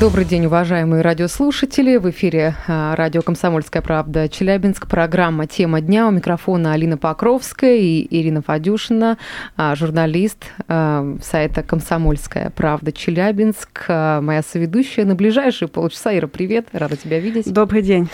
Добрый 0.00 0.24
день, 0.24 0.46
уважаемые 0.46 1.02
радиослушатели. 1.02 1.98
В 1.98 2.08
эфире 2.08 2.54
а, 2.66 2.96
радио 2.96 3.20
«Комсомольская 3.20 3.82
правда» 3.82 4.30
Челябинск. 4.30 4.88
Программа 4.88 5.46
«Тема 5.46 5.82
дня». 5.82 6.08
У 6.08 6.10
микрофона 6.10 6.72
Алина 6.72 6.96
Покровская 6.96 7.76
и 7.76 8.06
Ирина 8.10 8.40
Фадюшина, 8.40 9.18
а, 9.58 9.74
журналист 9.74 10.46
а, 10.68 11.18
сайта 11.22 11.62
«Комсомольская 11.62 12.48
правда» 12.48 12.92
Челябинск. 12.92 13.88
Моя 13.88 14.40
соведущая 14.42 15.04
на 15.04 15.14
ближайшие 15.14 15.68
полчаса. 15.68 16.16
Ира, 16.16 16.28
привет. 16.28 16.68
Рада 16.72 16.96
тебя 16.96 17.18
видеть. 17.18 17.52
Добрый 17.52 17.82
день. 17.82 18.08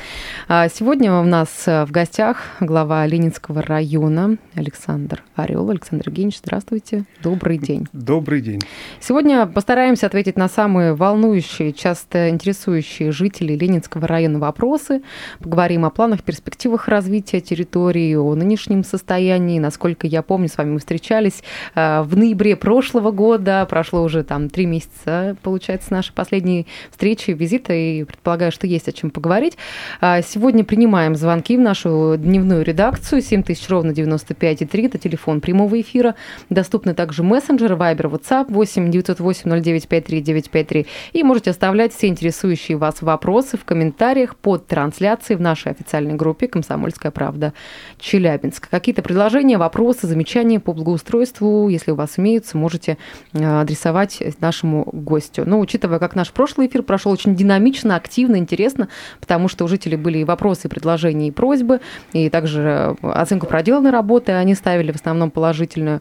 Сегодня 0.48 1.14
у 1.14 1.22
нас 1.22 1.66
в 1.66 1.88
гостях 1.92 2.38
глава 2.58 3.06
Ленинского 3.06 3.62
района 3.62 4.38
Александр 4.56 5.22
Орел. 5.36 5.70
Александр 5.70 6.08
Евгеньевич, 6.08 6.38
здравствуйте. 6.38 7.04
Добрый 7.22 7.58
день. 7.58 7.86
Добрый 7.92 8.40
день. 8.40 8.60
Сегодня 8.98 9.46
постараемся 9.46 10.06
ответить 10.06 10.36
на 10.36 10.48
самые 10.48 10.92
волнующие 10.92 11.75
часто 11.76 12.30
интересующие 12.30 13.12
жителей 13.12 13.56
Ленинского 13.56 14.08
района 14.08 14.38
вопросы. 14.38 15.02
Поговорим 15.40 15.84
о 15.84 15.90
планах, 15.90 16.22
перспективах 16.22 16.88
развития 16.88 17.40
территории, 17.40 18.14
о 18.14 18.34
нынешнем 18.34 18.82
состоянии. 18.82 19.58
Насколько 19.58 20.06
я 20.06 20.22
помню, 20.22 20.48
с 20.48 20.56
вами 20.56 20.72
мы 20.72 20.78
встречались 20.78 21.42
э, 21.74 22.02
в 22.02 22.16
ноябре 22.16 22.56
прошлого 22.56 23.10
года. 23.10 23.66
Прошло 23.68 24.02
уже 24.02 24.24
там 24.24 24.48
три 24.48 24.66
месяца, 24.66 25.36
получается, 25.42 25.92
нашей 25.92 26.12
последней 26.12 26.66
встречи, 26.90 27.30
визита, 27.30 27.72
и 27.74 28.04
предполагаю, 28.04 28.50
что 28.50 28.66
есть 28.66 28.88
о 28.88 28.92
чем 28.92 29.10
поговорить. 29.10 29.58
А 30.00 30.22
сегодня 30.22 30.64
принимаем 30.64 31.14
звонки 31.14 31.56
в 31.56 31.60
нашу 31.60 32.14
дневную 32.16 32.64
редакцию 32.64 33.20
7000 33.20 33.68
ровно 33.68 33.90
95,3. 33.90 34.86
Это 34.86 34.98
телефон 34.98 35.40
прямого 35.40 35.80
эфира. 35.80 36.14
Доступны 36.48 36.94
также 36.94 37.22
мессенджеры 37.22 37.76
Viber, 37.76 38.10
WhatsApp 38.10 38.46
8 38.48 38.90
908 38.90 39.62
0953 39.62 40.20
953. 40.22 40.86
И 41.12 41.22
можете 41.22 41.50
оставить 41.50 41.65
оставлять 41.66 41.92
все 41.92 42.06
интересующие 42.06 42.78
вас 42.78 43.02
вопросы 43.02 43.56
в 43.56 43.64
комментариях 43.64 44.36
под 44.36 44.68
трансляцией 44.68 45.36
в 45.36 45.40
нашей 45.40 45.72
официальной 45.72 46.14
группе 46.14 46.46
«Комсомольская 46.46 47.10
правда» 47.10 47.54
Челябинск. 47.98 48.70
Какие-то 48.70 49.02
предложения, 49.02 49.58
вопросы, 49.58 50.06
замечания 50.06 50.60
по 50.60 50.72
благоустройству, 50.72 51.68
если 51.68 51.90
у 51.90 51.96
вас 51.96 52.20
имеются, 52.20 52.56
можете 52.56 52.98
э, 53.32 53.60
адресовать 53.62 54.22
нашему 54.38 54.88
гостю. 54.92 55.42
Но 55.44 55.58
учитывая, 55.58 55.98
как 55.98 56.14
наш 56.14 56.30
прошлый 56.30 56.68
эфир 56.68 56.84
прошел 56.84 57.10
очень 57.10 57.34
динамично, 57.34 57.96
активно, 57.96 58.36
интересно, 58.36 58.86
потому 59.18 59.48
что 59.48 59.64
у 59.64 59.68
жителей 59.68 59.96
были 59.96 60.18
и 60.18 60.24
вопросы, 60.24 60.68
и 60.68 60.70
предложения, 60.70 61.26
и 61.26 61.32
просьбы, 61.32 61.80
и 62.12 62.30
также 62.30 62.94
оценку 63.02 63.46
проделанной 63.46 63.90
работы 63.90 64.30
они 64.30 64.54
ставили 64.54 64.92
в 64.92 64.96
основном 64.96 65.32
положительную. 65.32 66.00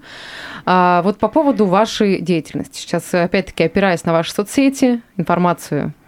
А 0.68 1.02
вот 1.02 1.18
по 1.18 1.28
поводу 1.28 1.66
вашей 1.66 2.22
деятельности. 2.22 2.78
Сейчас, 2.78 3.12
опять-таки, 3.16 3.64
опираясь 3.64 4.06
на 4.06 4.14
ваши 4.14 4.32
соцсети, 4.32 5.02
информацию 5.18 5.55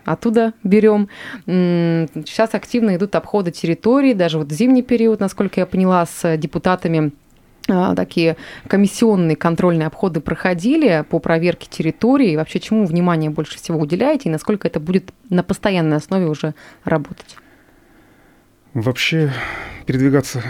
оттуда 0.06 0.53
берем. 0.64 1.09
Сейчас 1.45 2.53
активно 2.53 2.95
идут 2.95 3.16
обходы 3.16 3.52
территорий, 3.52 4.14
даже 4.14 4.38
вот 4.38 4.52
зимний 4.52 4.84
период, 4.84 5.20
насколько 5.20 5.59
я 5.59 5.66
поняла, 5.66 6.06
с 6.06 6.38
депутатами 6.38 7.12
а, 7.70 7.95
такие 7.95 8.38
комиссионные 8.67 9.36
контрольные 9.36 9.88
обходы 9.88 10.22
проходили 10.22 11.04
по 11.09 11.20
проверке 11.20 11.67
территории. 11.70 12.36
Вообще, 12.36 12.59
чему 12.59 12.86
внимание 12.86 13.30
больше 13.30 13.58
всего 13.58 13.80
уделяете 13.80 14.30
и 14.30 14.31
насколько 14.31 14.67
это 14.67 14.80
будет 14.80 15.12
на 15.30 15.44
постоянной 15.44 15.98
основе 15.98 16.28
уже 16.28 16.54
работать? 16.86 17.36
Вообще, 18.73 19.32
передвигаться 19.86 20.44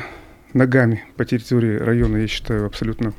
ногами 0.54 1.04
по 1.16 1.26
территории 1.26 1.78
района, 1.78 2.17
я 2.17 2.28
считаю, 2.28 2.66
абсолютно 2.66 3.14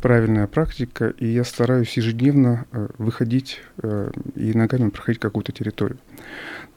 правильная 0.00 0.46
практика, 0.46 1.12
и 1.18 1.26
я 1.26 1.44
стараюсь 1.44 1.96
ежедневно 1.96 2.66
э, 2.72 2.88
выходить 2.98 3.60
э, 3.82 4.10
и 4.36 4.52
ногами 4.52 4.90
проходить 4.90 5.20
какую-то 5.20 5.52
территорию. 5.52 5.98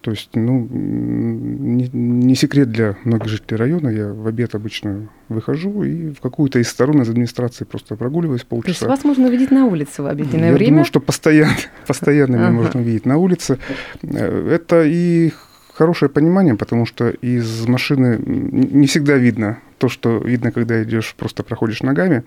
То 0.02 0.12
есть, 0.12 0.32
ну, 0.34 0.68
не, 0.72 1.88
не 1.94 2.36
секрет 2.36 2.72
для 2.72 2.98
многих 3.04 3.30
жителей 3.30 3.58
района, 3.58 3.90
я 3.90 4.12
в 4.12 4.26
обед 4.26 4.56
обычно 4.56 5.10
выхожу 5.30 5.84
и 5.84 6.12
в 6.12 6.22
какую-то 6.22 6.58
из 6.58 6.70
сторон 6.70 7.04
из 7.04 7.10
администрации 7.10 7.66
просто 7.66 7.96
прогуливаюсь 7.96 8.44
полчаса. 8.44 8.80
То 8.80 8.86
есть 8.86 8.98
вас 8.98 9.04
можно 9.04 9.28
увидеть 9.28 9.52
на 9.52 9.66
улице 9.66 10.02
в 10.02 10.08
обеденное 10.08 10.50
я 10.50 10.54
время? 10.54 10.66
Я 10.66 10.70
думаю, 10.70 10.86
что 10.86 11.00
постоянно, 11.00 11.56
постоянно 11.88 12.36
меня 12.38 12.52
можно 12.52 12.80
увидеть 12.80 13.06
на 13.06 13.18
улице. 13.18 13.60
Э, 14.02 14.50
это 14.50 14.84
и 14.84 15.32
хорошее 15.76 16.10
понимание, 16.10 16.56
потому 16.56 16.88
что 16.88 17.10
из 17.10 17.68
машины 17.68 18.18
не 18.20 18.88
всегда 18.88 19.18
видно 19.18 19.60
то, 19.78 19.90
что 19.90 20.18
видно, 20.18 20.52
когда 20.52 20.84
идешь, 20.84 21.16
просто 21.18 21.44
проходишь 21.44 21.82
ногами. 21.82 22.24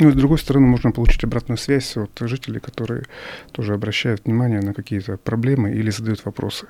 Ну, 0.00 0.10
с 0.10 0.14
другой 0.14 0.38
стороны, 0.38 0.66
можно 0.66 0.90
получить 0.90 1.22
обратную 1.22 1.56
связь 1.56 1.96
от 1.96 2.10
жителей, 2.20 2.58
которые 2.58 3.04
тоже 3.52 3.74
обращают 3.74 4.24
внимание 4.24 4.60
на 4.60 4.74
какие-то 4.74 5.16
проблемы 5.18 5.70
или 5.70 5.90
задают 5.90 6.24
вопросы. 6.24 6.66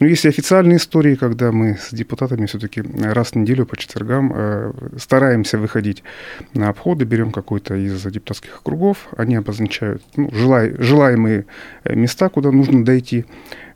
Но 0.00 0.06
есть 0.06 0.24
и 0.24 0.28
официальные 0.28 0.78
истории, 0.78 1.14
когда 1.14 1.52
мы 1.52 1.76
с 1.76 1.94
депутатами 1.94 2.46
все-таки 2.46 2.82
раз 2.82 3.30
в 3.30 3.36
неделю 3.36 3.64
по 3.64 3.76
четвергам 3.76 4.32
э, 4.34 4.72
стараемся 4.98 5.56
выходить 5.56 6.02
на 6.52 6.68
обходы, 6.68 7.04
берем 7.04 7.30
какой-то 7.30 7.76
из 7.76 8.02
депутатских 8.02 8.56
округов, 8.56 9.06
они 9.16 9.36
обозначают 9.36 10.02
ну, 10.16 10.30
желай, 10.32 10.74
желаемые 10.76 11.46
э, 11.84 11.94
места, 11.94 12.28
куда 12.28 12.50
нужно 12.50 12.84
дойти. 12.84 13.24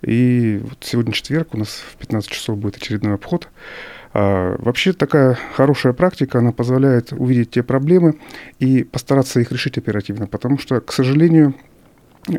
И 0.02 0.60
вот 0.60 0.78
сегодня 0.80 1.12
четверг, 1.12 1.54
у 1.54 1.58
нас 1.58 1.68
в 1.68 1.96
15 1.98 2.28
часов 2.28 2.58
будет 2.58 2.76
очередной 2.78 3.14
обход. 3.14 3.48
А, 4.12 4.56
вообще 4.58 4.92
такая 4.92 5.38
хорошая 5.54 5.92
практика, 5.92 6.38
она 6.38 6.52
позволяет 6.52 7.12
увидеть 7.12 7.50
те 7.50 7.62
проблемы 7.62 8.18
и 8.58 8.84
постараться 8.84 9.40
их 9.40 9.52
решить 9.52 9.78
оперативно, 9.78 10.26
потому 10.26 10.58
что, 10.58 10.80
к 10.80 10.92
сожалению, 10.92 11.54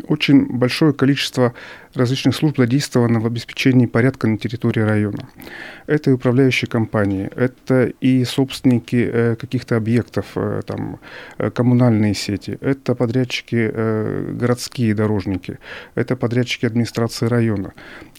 очень 0.07 0.45
большое 0.45 0.93
количество 0.93 1.53
различных 1.95 2.35
служб 2.35 2.57
задействовано 2.57 3.19
в 3.19 3.25
обеспечении 3.25 3.85
порядка 3.85 4.27
на 4.27 4.37
территории 4.37 4.81
района. 4.81 5.29
Это 5.87 6.11
и 6.11 6.13
управляющие 6.13 6.69
компании, 6.69 7.29
это 7.35 7.91
и 8.01 8.23
собственники 8.25 9.09
э, 9.11 9.35
каких-то 9.35 9.75
объектов, 9.75 10.25
э, 10.35 10.61
там, 10.65 10.99
э, 11.37 11.49
коммунальные 11.49 12.13
сети, 12.13 12.57
это 12.61 12.95
подрядчики 12.95 13.71
городские 14.39 14.93
дорожники, 14.93 15.57
это 15.95 16.15
подрядчики 16.15 16.65
администрации 16.65 17.27
района. 17.27 17.73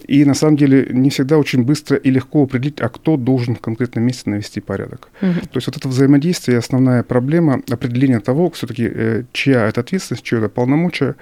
И 0.09 0.25
на 0.25 0.33
самом 0.33 0.57
деле 0.57 0.87
не 0.91 1.09
всегда 1.09 1.37
очень 1.37 1.63
быстро 1.63 1.97
и 1.97 2.11
легко 2.11 2.43
определить, 2.43 2.81
а 2.81 2.89
кто 2.89 3.17
должен 3.17 3.55
в 3.55 3.61
конкретном 3.61 4.03
месте 4.03 4.29
навести 4.29 4.61
порядок. 4.61 5.09
Угу. 5.21 5.41
То 5.51 5.55
есть 5.55 5.67
вот 5.67 5.77
это 5.77 5.87
взаимодействие 5.87 6.57
основная 6.57 7.03
проблема 7.03 7.61
определения 7.69 8.19
того, 8.19 8.49
все-таки 8.49 8.91
чья 9.31 9.67
это 9.67 9.81
ответственность, 9.81 10.23
чье 10.23 10.39
это 10.39 10.49
полномочия. 10.49 11.15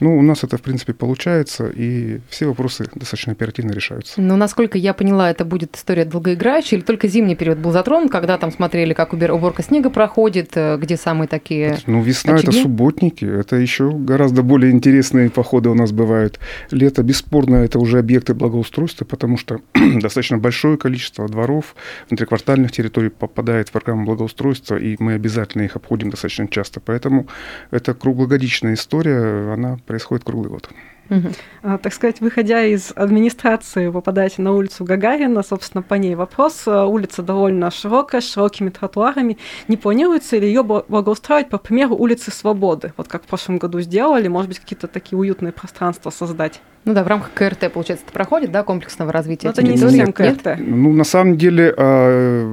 Ну, 0.00 0.18
у 0.18 0.22
нас 0.22 0.44
это, 0.44 0.56
в 0.56 0.62
принципе, 0.62 0.94
получается, 0.94 1.68
и 1.68 1.91
все 2.28 2.46
вопросы 2.46 2.88
достаточно 2.94 3.32
оперативно 3.32 3.72
решаются. 3.72 4.20
Но, 4.20 4.36
насколько 4.36 4.78
я 4.78 4.94
поняла, 4.94 5.30
это 5.30 5.44
будет 5.44 5.76
история 5.76 6.04
долгоиграющая 6.04 6.78
или 6.78 6.84
только 6.84 7.08
зимний 7.08 7.34
период 7.34 7.58
был 7.58 7.72
затронут, 7.72 8.10
когда 8.10 8.38
там 8.38 8.52
смотрели, 8.52 8.92
как 8.92 9.12
уборка 9.12 9.62
снега 9.62 9.90
проходит, 9.90 10.50
э, 10.54 10.76
где 10.78 10.96
самые 10.96 11.28
такие 11.28 11.78
Ну, 11.86 12.02
весна 12.02 12.36
это 12.36 12.52
субботники, 12.52 13.24
это 13.24 13.56
еще 13.56 13.90
гораздо 13.90 14.42
более 14.42 14.72
интересные 14.72 15.30
походы 15.30 15.68
у 15.68 15.74
нас 15.74 15.92
бывают. 15.92 16.38
Лето, 16.70 17.02
бесспорно, 17.02 17.56
это 17.56 17.78
уже 17.78 17.98
объекты 17.98 18.34
благоустройства, 18.34 19.04
потому 19.04 19.36
что 19.36 19.60
достаточно 19.74 20.38
большое 20.38 20.76
количество 20.76 21.28
дворов, 21.28 21.74
внутриквартальных 22.08 22.72
территорий 22.72 23.10
попадает 23.10 23.68
в 23.68 23.72
программу 23.72 24.06
благоустройства, 24.06 24.76
и 24.76 24.96
мы 24.98 25.14
обязательно 25.14 25.62
их 25.62 25.76
обходим 25.76 26.10
достаточно 26.10 26.48
часто. 26.48 26.80
Поэтому 26.80 27.26
это 27.70 27.94
круглогодичная 27.94 28.74
история, 28.74 29.52
она 29.52 29.78
происходит 29.86 30.24
круглый 30.24 30.50
год. 30.50 30.68
Угу. 31.12 31.78
Так 31.78 31.92
сказать, 31.92 32.20
выходя 32.20 32.64
из 32.64 32.92
администрации, 32.94 33.86
вы 33.86 33.92
попадаете 33.92 34.40
на 34.42 34.52
улицу 34.52 34.84
Гагарина, 34.84 35.42
собственно, 35.42 35.82
по 35.82 35.94
ней 35.94 36.14
вопрос. 36.14 36.62
Э, 36.66 36.84
улица 36.84 37.22
довольно 37.22 37.70
широкая, 37.70 38.20
с 38.20 38.32
широкими 38.32 38.70
тротуарами. 38.70 39.36
Не 39.68 39.76
планируется 39.76 40.38
ли 40.38 40.46
ее 40.46 40.62
благоустроить, 40.62 41.48
по 41.50 41.58
примеру, 41.58 41.96
улицы 41.96 42.30
Свободы? 42.30 42.94
Вот 42.96 43.08
как 43.08 43.24
в 43.24 43.26
прошлом 43.26 43.58
году 43.58 43.80
сделали, 43.80 44.28
может 44.28 44.48
быть, 44.48 44.58
какие-то 44.58 44.88
такие 44.88 45.18
уютные 45.18 45.52
пространства 45.52 46.10
создать? 46.10 46.60
Ну 46.84 46.94
да, 46.94 47.04
в 47.04 47.06
рамках 47.06 47.32
КРТ, 47.34 47.72
получается, 47.72 48.06
это 48.06 48.12
проходит, 48.12 48.50
да, 48.50 48.64
комплексного 48.64 49.12
развития? 49.12 49.46
Но 49.46 49.52
это 49.52 49.62
не 49.62 49.76
совсем 49.76 50.12
КРТ. 50.12 50.46
Нет? 50.46 50.56
Ну, 50.58 50.92
на 50.92 51.04
самом 51.04 51.36
деле, 51.36 51.72
а, 51.76 52.52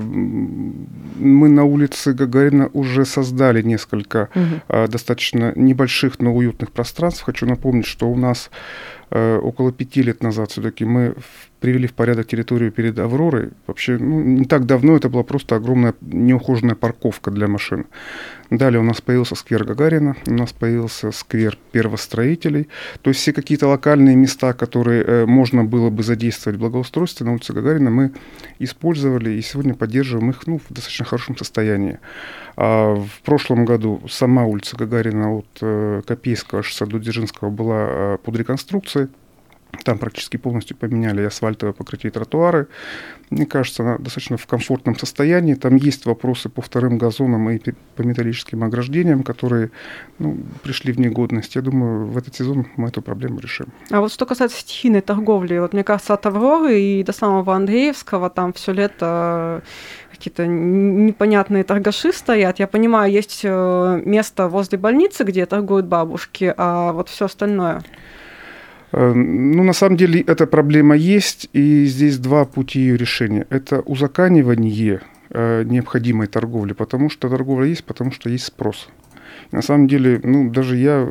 мы 1.19 1.50
на 1.50 1.63
улице 1.63 2.13
Гагарина 2.13 2.69
уже 2.74 3.06
создали 3.06 3.62
несколько 3.62 4.30
угу. 4.33 4.88
достаточно 4.88 5.54
небольших, 5.56 6.19
но 6.19 6.33
уютных 6.33 6.71
пространств. 6.71 7.24
Хочу 7.24 7.45
напомнить, 7.45 7.86
что 7.86 8.10
у 8.10 8.16
нас 8.16 8.50
около 9.11 9.71
пяти 9.71 10.03
лет 10.03 10.23
назад 10.23 10.51
все-таки 10.51 10.85
мы 10.85 11.15
привели 11.59 11.88
в 11.88 11.94
порядок 11.94 12.27
территорию 12.27 12.71
перед 12.71 12.97
Авророй. 13.00 13.50
Вообще, 13.67 13.97
ну, 13.97 14.21
не 14.21 14.45
так 14.45 14.65
давно 14.65 14.95
это 14.95 15.09
была 15.09 15.23
просто 15.23 15.56
огромная 15.56 15.94
неухоженная 16.01 16.75
парковка 16.75 17.31
для 17.31 17.47
машин. 17.47 17.88
Далее 18.50 18.79
у 18.79 18.83
нас 18.83 19.01
появился 19.01 19.35
сквер 19.35 19.63
Гагарина, 19.63 20.15
у 20.25 20.33
нас 20.33 20.53
появился 20.53 21.11
сквер 21.11 21.57
первостроителей. 21.71 22.67
То 23.01 23.09
есть 23.09 23.19
все 23.19 23.33
какие-то 23.33 23.67
локальные 23.67 24.15
места, 24.15 24.53
которые 24.53 25.03
э, 25.03 25.25
можно 25.25 25.63
было 25.63 25.89
бы 25.89 26.01
задействовать 26.01 26.57
в 26.57 26.61
благоустройстве 26.61 27.25
на 27.25 27.33
улице 27.33 27.53
Гагарина, 27.53 27.91
мы 27.91 28.11
использовали 28.57 29.31
и 29.31 29.41
сегодня 29.41 29.75
поддерживаем 29.75 30.31
их 30.31 30.47
ну, 30.47 30.57
в 30.57 30.73
достаточно 30.73 31.06
хорошем 31.06 31.38
состоянии. 31.38 32.00
А 32.61 32.94
в 32.94 33.21
прошлом 33.21 33.63
году 33.63 34.01
сама 34.09 34.44
улица 34.44 34.75
Гагарина 34.75 35.33
от 35.33 35.47
э, 35.61 36.01
Копейского 36.06 36.61
шоссе 36.61 36.85
до 36.85 37.00
Дзержинского 37.00 37.50
была 37.50 37.88
э, 37.88 38.17
под 38.21 38.35
реконструкцией. 38.35 39.07
Там 39.85 39.97
практически 39.97 40.35
полностью 40.35 40.75
поменяли 40.75 41.21
асфальтовое 41.21 41.71
покрытие 41.71 42.11
тротуары. 42.11 42.67
Мне 43.29 43.45
кажется, 43.45 43.83
она 43.83 43.97
достаточно 43.97 44.35
в 44.35 44.45
комфортном 44.45 44.97
состоянии. 44.97 45.53
Там 45.53 45.77
есть 45.77 46.06
вопросы 46.06 46.50
по 46.50 46.61
вторым 46.61 46.97
газонам 46.97 47.50
и 47.50 47.61
по 47.95 48.01
металлическим 48.01 48.61
ограждениям, 48.65 49.23
которые 49.23 49.71
ну, 50.17 50.38
пришли 50.61 50.91
в 50.91 51.00
негодность. 51.00 51.56
Я 51.56 51.61
думаю, 51.61 52.07
в 52.07 52.17
этот 52.17 52.35
сезон 52.35 52.67
мы 52.75 52.89
эту 52.89 53.01
проблему 53.01 53.39
решим. 53.39 53.67
А 53.89 54.01
вот 54.01 54.11
что 54.11 54.25
касается 54.25 54.59
стихийной 54.59 55.01
торговли, 55.01 55.59
вот 55.59 55.71
мне 55.71 55.85
кажется, 55.85 56.13
от 56.13 56.25
Авроры 56.25 56.81
и 56.81 57.03
до 57.03 57.13
самого 57.13 57.56
Андреевского 57.56 58.29
там 58.29 58.51
все 58.51 58.73
лето 58.73 59.63
какие-то 60.19 60.45
непонятные 60.48 61.63
торгаши 61.63 62.12
стоят. 62.12 62.60
Я 62.60 62.68
понимаю, 62.68 63.12
есть 63.12 63.42
э, 63.44 64.01
место 64.06 64.50
возле 64.50 64.77
больницы, 64.77 65.24
где 65.24 65.45
торгуют 65.45 65.86
бабушки, 65.86 66.54
а 66.57 66.92
вот 66.92 67.07
все 67.07 67.25
остальное. 67.25 67.81
Э, 68.92 69.13
ну, 69.13 69.63
на 69.63 69.74
самом 69.74 69.95
деле, 69.98 70.21
эта 70.21 70.45
проблема 70.45 70.95
есть, 70.95 71.50
и 71.54 71.86
здесь 71.86 72.18
два 72.18 72.45
пути 72.45 72.80
ее 72.80 72.98
решения. 72.98 73.48
Это 73.50 73.80
узаканивание 73.80 75.01
э, 75.30 75.63
необходимой 75.63 76.27
торговли, 76.27 76.74
потому 76.74 77.10
что 77.10 77.30
торговля 77.30 77.68
есть, 77.68 77.86
потому 77.86 78.12
что 78.12 78.30
есть 78.30 78.45
спрос. 78.45 78.89
На 79.51 79.62
самом 79.62 79.88
деле, 79.88 80.19
ну, 80.24 80.50
даже 80.50 80.75
я 80.75 81.07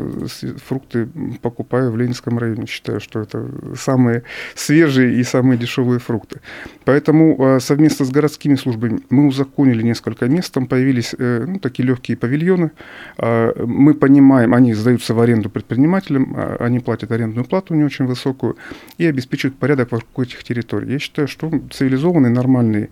фрукты 0.64 1.08
покупаю 1.42 1.90
в 1.90 1.96
Ленинском 1.96 2.38
районе. 2.38 2.66
Считаю, 2.66 3.00
что 3.00 3.20
это 3.20 3.48
самые 3.76 4.22
свежие 4.54 5.14
и 5.14 5.22
самые 5.22 5.58
дешевые 5.58 5.98
фрукты. 5.98 6.40
Поэтому 6.84 7.36
а, 7.38 7.60
совместно 7.60 8.04
с 8.04 8.10
городскими 8.10 8.54
службами 8.54 9.00
мы 9.10 9.26
узаконили 9.26 9.82
несколько 9.82 10.26
мест. 10.26 10.52
Там 10.52 10.66
появились 10.66 11.14
э, 11.18 11.44
ну, 11.46 11.58
такие 11.58 11.86
легкие 11.86 12.16
павильоны. 12.16 12.70
А, 13.18 13.52
мы 13.64 13.94
понимаем, 13.94 14.54
они 14.54 14.74
сдаются 14.74 15.14
в 15.14 15.20
аренду 15.20 15.50
предпринимателям, 15.50 16.34
а, 16.36 16.56
они 16.60 16.80
платят 16.80 17.12
арендную 17.12 17.44
плату 17.44 17.74
не 17.74 17.84
очень 17.84 18.06
высокую 18.06 18.56
и 18.98 19.06
обеспечивают 19.06 19.58
порядок 19.58 19.92
вокруг 19.92 20.26
этих 20.26 20.44
территорий. 20.44 20.92
Я 20.92 20.98
считаю, 20.98 21.28
что 21.28 21.50
цивилизованный, 21.70 22.30
нормальный 22.30 22.90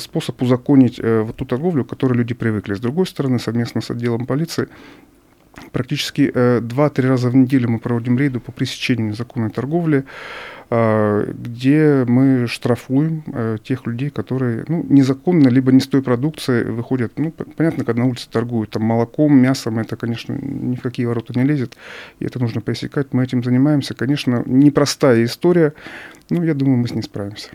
способ 0.00 0.40
узаконить 0.42 0.98
э, 0.98 1.20
вот 1.20 1.36
ту 1.36 1.44
торговлю, 1.44 1.84
к 1.84 1.90
которой 1.90 2.14
люди 2.14 2.34
привыкли. 2.34 2.74
С 2.74 2.80
другой 2.80 3.06
стороны, 3.06 3.38
совместно 3.38 3.80
с 3.80 3.90
отделом 3.90 4.26
полиции 4.26 4.65
Практически 5.72 6.30
э, 6.32 6.60
два-три 6.60 7.08
раза 7.08 7.30
в 7.30 7.36
неделю 7.36 7.70
мы 7.70 7.78
проводим 7.78 8.18
рейды 8.18 8.40
по 8.40 8.52
пресечению 8.52 9.08
незаконной 9.08 9.50
торговли, 9.50 10.04
э, 10.68 11.32
где 11.32 12.04
мы 12.06 12.46
штрафуем 12.46 13.24
э, 13.26 13.56
тех 13.62 13.86
людей, 13.86 14.10
которые 14.10 14.64
ну, 14.68 14.84
незаконно, 14.88 15.48
либо 15.48 15.72
не 15.72 15.80
с 15.80 15.86
той 15.86 16.02
продукцией 16.02 16.70
выходят. 16.70 17.12
Ну, 17.18 17.30
понятно, 17.30 17.84
когда 17.84 18.02
на 18.02 18.08
улице 18.08 18.28
торгуют 18.30 18.70
там, 18.70 18.82
молоком, 18.82 19.34
мясом, 19.34 19.78
это, 19.78 19.96
конечно, 19.96 20.34
ни 20.34 20.76
в 20.76 20.82
какие 20.82 21.06
ворота 21.06 21.32
не 21.38 21.44
лезет, 21.44 21.76
и 22.18 22.26
это 22.26 22.38
нужно 22.38 22.60
пресекать. 22.60 23.12
Мы 23.12 23.24
этим 23.24 23.42
занимаемся. 23.42 23.94
Конечно, 23.94 24.42
непростая 24.46 25.24
история, 25.24 25.72
но 26.28 26.44
я 26.44 26.54
думаю, 26.54 26.78
мы 26.78 26.88
с 26.88 26.94
ней 26.94 27.02
справимся. 27.02 27.48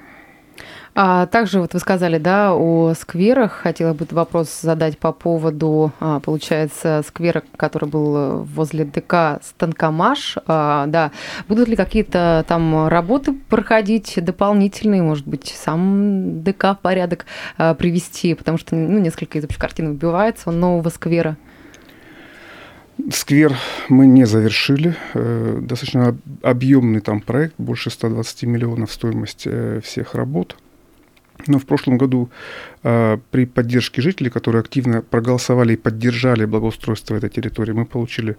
А 0.94 1.26
также 1.26 1.62
вот 1.62 1.74
вы 1.74 1.80
сказали, 1.80 2.18
да, 2.18 2.54
о 2.54 2.94
скверах. 2.94 3.54
Хотела 3.54 3.94
бы 3.94 4.06
вопрос 4.12 4.60
задать 4.62 4.98
по 4.98 5.14
поводу, 5.14 5.94
а, 6.02 6.20
получается, 6.20 7.02
сквера, 7.08 7.44
который 7.56 7.88
был 7.88 8.44
возле 8.44 8.84
ДК 8.84 9.42
Станкомаш. 9.42 10.38
А, 10.48 10.88
да, 10.88 11.12
будут 11.48 11.70
ли 11.70 11.78
какие-то 11.78 12.44
там 12.48 12.90
работы 12.90 13.34
проходить 13.34 14.16
дополнительные, 14.18 15.02
может 15.02 15.26
быть, 15.26 15.56
сам 15.58 16.44
ДК 16.44 16.74
в 16.74 16.80
порядок 16.82 17.26
а, 17.58 17.74
привести, 17.74 18.34
потому 18.34 18.58
что 18.58 18.76
ну, 18.76 19.00
несколько 19.00 19.38
из 19.38 19.46
общей 19.46 19.60
картины 19.60 19.92
убивается 19.92 20.52
нового 20.52 20.90
сквера. 20.90 21.38
Сквер 23.10 23.56
мы 23.90 24.06
не 24.06 24.26
завершили. 24.26 24.96
Э, 25.14 25.60
достаточно 25.62 26.16
объемный 26.44 27.00
там 27.00 27.22
проект, 27.22 27.56
больше 27.58 27.90
120 27.90 28.44
миллионов 28.44 28.92
стоимость 28.92 29.44
э, 29.46 29.80
всех 29.84 30.14
работ. 30.14 30.58
Но 31.48 31.60
в 31.60 31.66
прошлом 31.66 31.98
году 31.98 32.30
при 32.82 33.46
поддержке 33.46 34.02
жителей, 34.02 34.30
которые 34.30 34.62
активно 34.62 35.02
проголосовали 35.02 35.74
и 35.74 35.78
поддержали 35.78 36.46
благоустройство 36.46 37.16
этой 37.16 37.30
территории, 37.30 37.74
мы 37.74 37.86
получили 37.86 38.38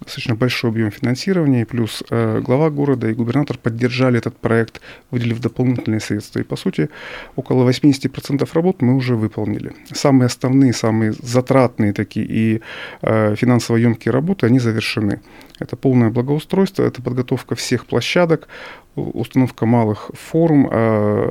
достаточно 0.00 0.34
большой 0.34 0.70
объем 0.70 0.90
финансирования, 0.90 1.66
плюс 1.66 2.02
э, 2.10 2.40
глава 2.40 2.70
города 2.70 3.08
и 3.08 3.14
губернатор 3.14 3.58
поддержали 3.58 4.18
этот 4.18 4.36
проект, 4.36 4.80
выделив 5.10 5.40
дополнительные 5.40 6.00
средства. 6.00 6.40
И, 6.40 6.42
по 6.42 6.56
сути, 6.56 6.88
около 7.36 7.68
80% 7.68 8.48
работ 8.54 8.82
мы 8.82 8.96
уже 8.96 9.14
выполнили. 9.14 9.72
Самые 9.92 10.26
основные, 10.26 10.72
самые 10.72 11.12
затратные 11.12 11.92
такие 11.92 12.26
и 12.26 12.60
э, 13.02 13.34
финансово 13.36 13.76
емкие 13.76 14.12
работы, 14.12 14.46
они 14.46 14.58
завершены. 14.58 15.20
Это 15.58 15.76
полное 15.76 16.10
благоустройство, 16.10 16.84
это 16.84 17.02
подготовка 17.02 17.54
всех 17.54 17.84
площадок, 17.84 18.48
установка 18.96 19.66
малых 19.66 20.10
форм, 20.14 20.68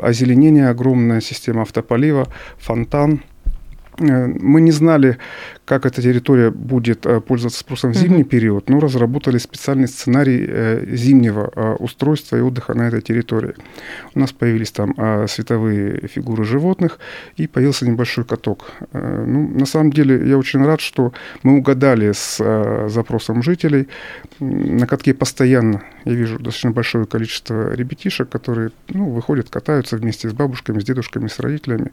озеленение, 0.04 0.70
огромная 0.70 1.22
система 1.22 1.64
автополива, 1.64 2.28
фонтан. 2.58 3.22
Э, 4.00 4.28
мы 4.28 4.62
не 4.62 4.72
знали, 4.72 5.18
как 5.70 5.86
эта 5.86 6.02
территория 6.02 6.50
будет 6.50 7.06
э, 7.06 7.22
пользоваться 7.22 7.60
спросом 7.60 7.92
в 7.92 7.96
зимний 7.96 8.24
mm-hmm. 8.24 8.24
период, 8.24 8.70
но 8.70 8.80
разработали 8.80 9.38
специальный 9.38 9.88
сценарий 9.88 10.44
э, 10.48 10.96
зимнего 10.96 11.52
э, 11.56 11.76
устройства 11.76 12.38
и 12.38 12.42
отдыха 12.42 12.74
на 12.74 12.88
этой 12.88 13.02
территории. 13.02 13.54
У 14.16 14.20
нас 14.20 14.32
появились 14.32 14.72
там 14.72 14.96
световые 15.28 16.08
фигуры 16.08 16.44
животных 16.44 17.00
и 17.38 17.46
появился 17.46 17.88
небольшой 17.88 18.26
каток. 18.26 18.72
Ну, 18.92 19.48
на 19.60 19.66
самом 19.68 19.92
деле 19.92 20.28
я 20.28 20.38
очень 20.40 20.66
рад, 20.66 20.82
что 20.82 21.14
мы 21.44 21.58
угадали 21.58 22.14
с 22.14 22.88
запросом 22.90 23.44
жителей. 23.44 23.88
На 24.40 24.88
катке 24.88 25.14
постоянно 25.14 25.84
я 26.06 26.14
вижу 26.14 26.38
достаточно 26.38 26.72
большое 26.72 27.06
количество 27.06 27.74
ребятишек, 27.76 28.30
которые 28.30 28.72
ну, 28.88 29.10
выходят, 29.10 29.50
катаются 29.50 29.98
вместе 29.98 30.30
с 30.30 30.34
бабушками, 30.34 30.80
с 30.80 30.84
дедушками, 30.84 31.28
с 31.28 31.40
родителями. 31.40 31.92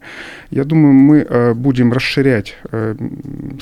Я 0.49 0.63
думаю, 0.63 0.93
мы 0.93 1.53
будем 1.53 1.93
расширять 1.93 2.57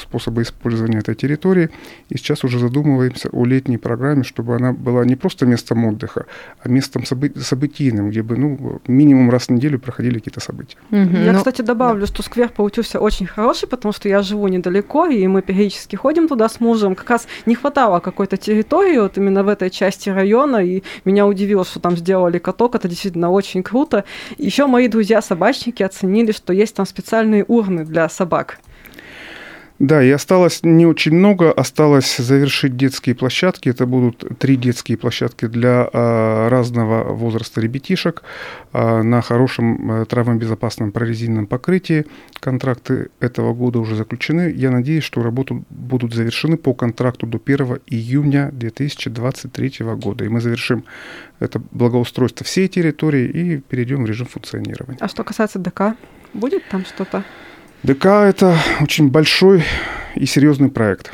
способы 0.06 0.42
использования 0.42 1.00
этой 1.00 1.16
территории. 1.16 1.70
И 2.10 2.18
сейчас 2.18 2.44
уже 2.44 2.60
задумываемся 2.60 3.30
о 3.32 3.46
летней 3.46 3.78
программе, 3.78 4.24
чтобы 4.24 4.56
она 4.56 4.72
была 4.72 5.06
не 5.06 5.16
просто 5.16 5.46
местом 5.46 5.86
отдыха, 5.86 6.26
а 6.60 6.70
местом 6.70 7.04
собы- 7.04 7.38
событийным, 7.40 8.10
где 8.10 8.22
бы 8.22 8.38
ну, 8.38 8.82
минимум 8.88 9.30
раз 9.30 9.48
в 9.48 9.50
неделю 9.50 9.80
проходили 9.80 10.20
какие-то 10.20 10.40
события. 10.40 10.78
Угу, 10.92 11.18
я, 11.18 11.32
но... 11.32 11.38
кстати, 11.40 11.62
добавлю, 11.62 12.02
да. 12.02 12.08
что 12.08 12.24
сквер 12.24 12.50
получился 12.50 13.00
очень 13.00 13.26
хороший, 13.26 13.68
потому 13.68 13.94
что 13.94 14.10
я 14.10 14.22
живу 14.22 14.48
недалеко, 14.48 15.08
и 15.08 15.28
мы 15.28 15.42
периодически 15.42 15.96
ходим 15.96 16.28
туда 16.28 16.48
с 16.50 16.60
мужем. 16.60 16.96
Как 16.96 17.10
раз 17.10 17.28
не 17.46 17.56
хватало 17.56 18.00
какой-то 18.00 18.38
территории 18.38 19.00
вот 19.00 19.18
именно 19.18 19.44
в 19.44 19.48
этой 19.48 19.70
части 19.70 20.10
района, 20.10 20.58
и 20.58 20.84
меня 21.06 21.26
удивило, 21.28 21.66
что 21.66 21.80
там 21.80 21.98
сделали 21.98 22.38
каток. 22.38 22.76
Это 22.76 22.88
действительно 22.88 23.32
очень 23.32 23.64
круто. 23.64 24.04
Еще 24.38 24.68
мои 24.68 24.88
друзья-собачники 24.88 25.84
оценили, 25.84 26.32
что 26.32 26.54
есть 26.54 26.76
там 26.76 26.86
специальные 26.86 27.44
урны 27.48 27.86
для 27.86 28.10
собак. 28.10 28.60
Да, 29.80 30.02
и 30.02 30.10
осталось 30.10 30.62
не 30.64 30.86
очень 30.86 31.14
много, 31.14 31.52
осталось 31.52 32.16
завершить 32.16 32.78
детские 32.78 33.14
площадки. 33.14 33.68
Это 33.68 33.86
будут 33.86 34.40
три 34.40 34.56
детские 34.56 34.98
площадки 34.98 35.48
для 35.48 35.90
а, 35.92 36.50
разного 36.50 37.12
возраста 37.14 37.60
ребятишек 37.60 38.24
а, 38.72 39.04
на 39.04 39.22
хорошем 39.22 39.92
а, 39.92 40.06
травмобезопасном 40.06 40.94
прорезиненном 40.94 41.48
покрытии. 41.48 42.06
Контракты 42.40 43.10
этого 43.20 43.54
года 43.54 43.80
уже 43.80 43.98
заключены. 43.98 44.54
Я 44.56 44.72
надеюсь, 44.72 45.04
что 45.04 45.22
работы 45.22 45.66
будут 45.70 46.14
завершены 46.14 46.56
по 46.56 46.74
контракту 46.74 47.28
до 47.28 47.42
1 47.44 47.80
июня 47.88 48.52
2023 48.54 49.74
года. 49.98 50.24
И 50.24 50.30
мы 50.30 50.40
завершим 50.40 50.86
это 51.40 51.62
благоустройство 51.72 52.46
всей 52.46 52.70
территории 52.70 53.26
и 53.26 53.58
перейдем 53.58 54.04
в 54.04 54.06
режим 54.06 54.28
функционирования. 54.28 55.00
А 55.02 55.10
что 55.10 55.26
касается 55.26 55.60
ДК, 55.60 55.98
будет 56.34 56.64
там 56.70 56.86
что-то? 56.86 57.26
ДК– 57.86 58.06
это 58.06 58.58
очень 58.82 59.12
большой 59.12 59.64
и 60.16 60.26
серьезный 60.26 60.70
проект. 60.70 61.12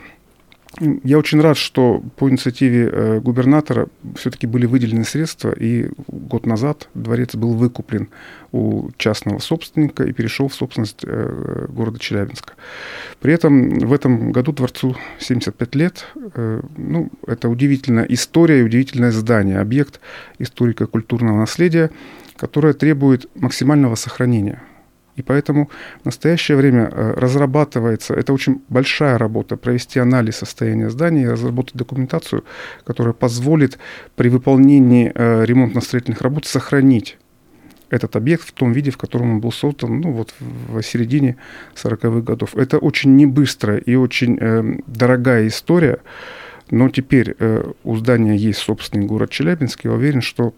я 1.03 1.17
очень 1.17 1.41
рад, 1.41 1.57
что 1.57 2.01
по 2.15 2.29
инициативе 2.29 2.89
э, 2.89 3.19
губернатора 3.19 3.89
все-таки 4.15 4.47
были 4.47 4.65
выделены 4.65 5.03
средства, 5.03 5.51
и 5.51 5.89
год 6.07 6.45
назад 6.45 6.87
дворец 6.93 7.35
был 7.35 7.55
выкуплен 7.55 8.07
у 8.53 8.89
частного 8.95 9.39
собственника 9.39 10.05
и 10.05 10.13
перешел 10.13 10.47
в 10.47 10.53
собственность 10.53 11.01
э, 11.03 11.65
города 11.67 11.99
Челябинска. 11.99 12.53
При 13.19 13.33
этом 13.33 13.79
в 13.79 13.91
этом 13.91 14.31
году 14.31 14.53
дворцу 14.53 14.95
75 15.19 15.75
лет. 15.75 16.05
Э, 16.35 16.61
ну, 16.77 17.09
это 17.27 17.49
удивительная 17.49 18.05
история 18.05 18.61
и 18.61 18.63
удивительное 18.63 19.11
здание, 19.11 19.59
объект 19.59 19.99
историко-культурного 20.39 21.37
наследия, 21.37 21.91
которое 22.37 22.71
требует 22.71 23.29
максимального 23.35 23.95
сохранения– 23.95 24.63
и 25.15 25.21
поэтому 25.21 25.69
в 26.01 26.05
настоящее 26.05 26.57
время 26.57 26.89
э, 26.91 27.13
разрабатывается, 27.17 28.13
это 28.13 28.33
очень 28.33 28.61
большая 28.69 29.17
работа, 29.17 29.57
провести 29.57 29.99
анализ 29.99 30.37
состояния 30.37 30.89
здания 30.89 31.23
и 31.23 31.27
разработать 31.27 31.75
документацию, 31.75 32.43
которая 32.85 33.13
позволит 33.13 33.77
при 34.15 34.29
выполнении 34.29 35.11
э, 35.13 35.45
ремонтно-строительных 35.45 36.21
работ 36.21 36.45
сохранить 36.45 37.17
этот 37.89 38.15
объект 38.15 38.47
в 38.47 38.53
том 38.53 38.71
виде, 38.71 38.89
в 38.89 38.97
котором 38.97 39.33
он 39.33 39.39
был 39.41 39.51
создан 39.51 39.99
ну, 39.99 40.11
вот 40.11 40.33
в 40.39 40.81
середине 40.81 41.35
40-х 41.75 42.21
годов. 42.21 42.55
Это 42.55 42.77
очень 42.77 43.17
небыстрая 43.17 43.79
и 43.79 43.95
очень 43.95 44.37
э, 44.39 44.79
дорогая 44.87 45.47
история, 45.47 45.99
но 46.69 46.87
теперь 46.87 47.35
у 47.83 47.97
здания 47.97 48.37
есть 48.37 48.59
собственный 48.59 49.05
город 49.05 49.29
Челябинск. 49.29 49.83
Я 49.83 49.91
уверен, 49.91 50.21
что 50.21 50.53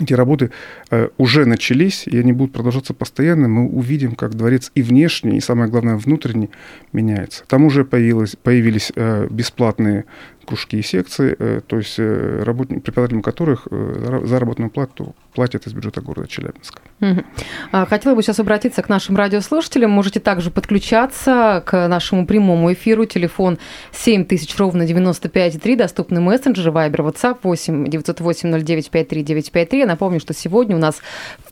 эти 0.00 0.14
работы 0.14 0.50
э, 0.90 1.08
уже 1.18 1.44
начались, 1.44 2.06
и 2.06 2.18
они 2.18 2.32
будут 2.32 2.54
продолжаться 2.54 2.94
постоянно. 2.94 3.48
Мы 3.48 3.68
увидим, 3.68 4.14
как 4.14 4.34
дворец 4.34 4.72
и 4.74 4.82
внешне, 4.82 5.36
и 5.36 5.40
самое 5.40 5.70
главное, 5.70 5.96
внутренне 5.96 6.48
меняется. 6.92 7.44
Там 7.46 7.64
уже 7.64 7.84
появилось, 7.84 8.36
появились 8.36 8.92
э, 8.94 9.26
бесплатные 9.30 10.04
кружки 10.46 10.78
и 10.78 10.82
секции, 10.82 11.36
э, 11.38 11.60
то 11.66 11.76
есть 11.76 11.98
работник, 11.98 12.82
преподавателям 12.82 13.22
которых 13.22 13.68
заработную 13.70 14.70
плату 14.70 15.14
платят 15.34 15.66
из 15.66 15.72
бюджета 15.72 16.00
города 16.00 16.28
Челябинска. 16.28 16.80
Угу. 17.00 17.86
Хотела 17.86 18.14
бы 18.14 18.22
сейчас 18.22 18.38
обратиться 18.40 18.82
к 18.82 18.88
нашим 18.88 19.16
радиослушателям. 19.16 19.90
Можете 19.90 20.20
также 20.20 20.50
подключаться 20.50 21.62
к 21.66 21.88
нашему 21.88 22.26
прямому 22.26 22.72
эфиру. 22.72 23.06
Телефон 23.06 23.58
7000 23.92 24.58
ровно 24.58 24.82
95,3. 24.82 25.76
Доступны 25.76 26.20
мессенджеры 26.20 26.70
Viber, 26.70 27.12
WhatsApp 27.12 27.38
8 27.42 27.86
908 27.86 28.50
0953 28.50 29.22
953. 29.22 29.81
Напомню, 29.86 30.20
что 30.20 30.34
сегодня 30.34 30.76
у 30.76 30.78
нас 30.78 31.00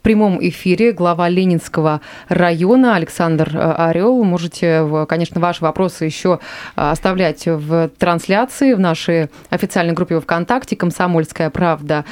в 0.00 0.02
прямом 0.02 0.38
эфире 0.40 0.92
глава 0.92 1.28
Ленинского 1.28 2.00
района 2.30 2.96
Александр 2.96 3.50
Орел. 3.54 4.24
Можете, 4.24 5.06
конечно, 5.06 5.42
ваши 5.42 5.62
вопросы 5.62 6.06
еще 6.06 6.40
оставлять 6.74 7.44
в 7.44 7.90
трансляции 7.98 8.72
в 8.72 8.80
нашей 8.80 9.28
официальной 9.50 9.92
группе 9.92 10.18
ВКонтакте 10.18 10.74
«Комсомольская 10.74 11.50
правда 11.50 12.06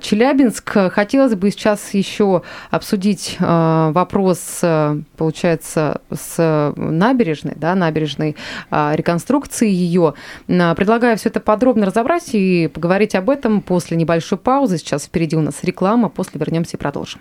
Челябинск». 0.00 0.90
Хотелось 0.90 1.34
бы 1.34 1.50
сейчас 1.50 1.92
еще 1.92 2.40
обсудить 2.70 3.36
э, 3.38 3.90
вопрос, 3.92 4.60
э, 4.62 4.98
получается, 5.18 6.00
с 6.10 6.72
набережной, 6.74 7.52
да, 7.54 7.74
набережной 7.74 8.34
э, 8.70 8.92
реконструкции 8.94 9.68
ее. 9.68 10.14
Предлагаю 10.46 11.18
все 11.18 11.28
это 11.28 11.40
подробно 11.40 11.84
разобрать 11.84 12.30
и 12.32 12.68
поговорить 12.68 13.14
об 13.14 13.28
этом 13.28 13.60
после 13.60 13.98
небольшой 13.98 14.38
паузы. 14.38 14.78
Сейчас 14.78 15.04
впереди 15.04 15.36
у 15.36 15.42
нас 15.42 15.62
реклама, 15.64 16.08
после 16.08 16.40
вернемся 16.40 16.78
и 16.78 16.80
продолжим. 16.80 17.20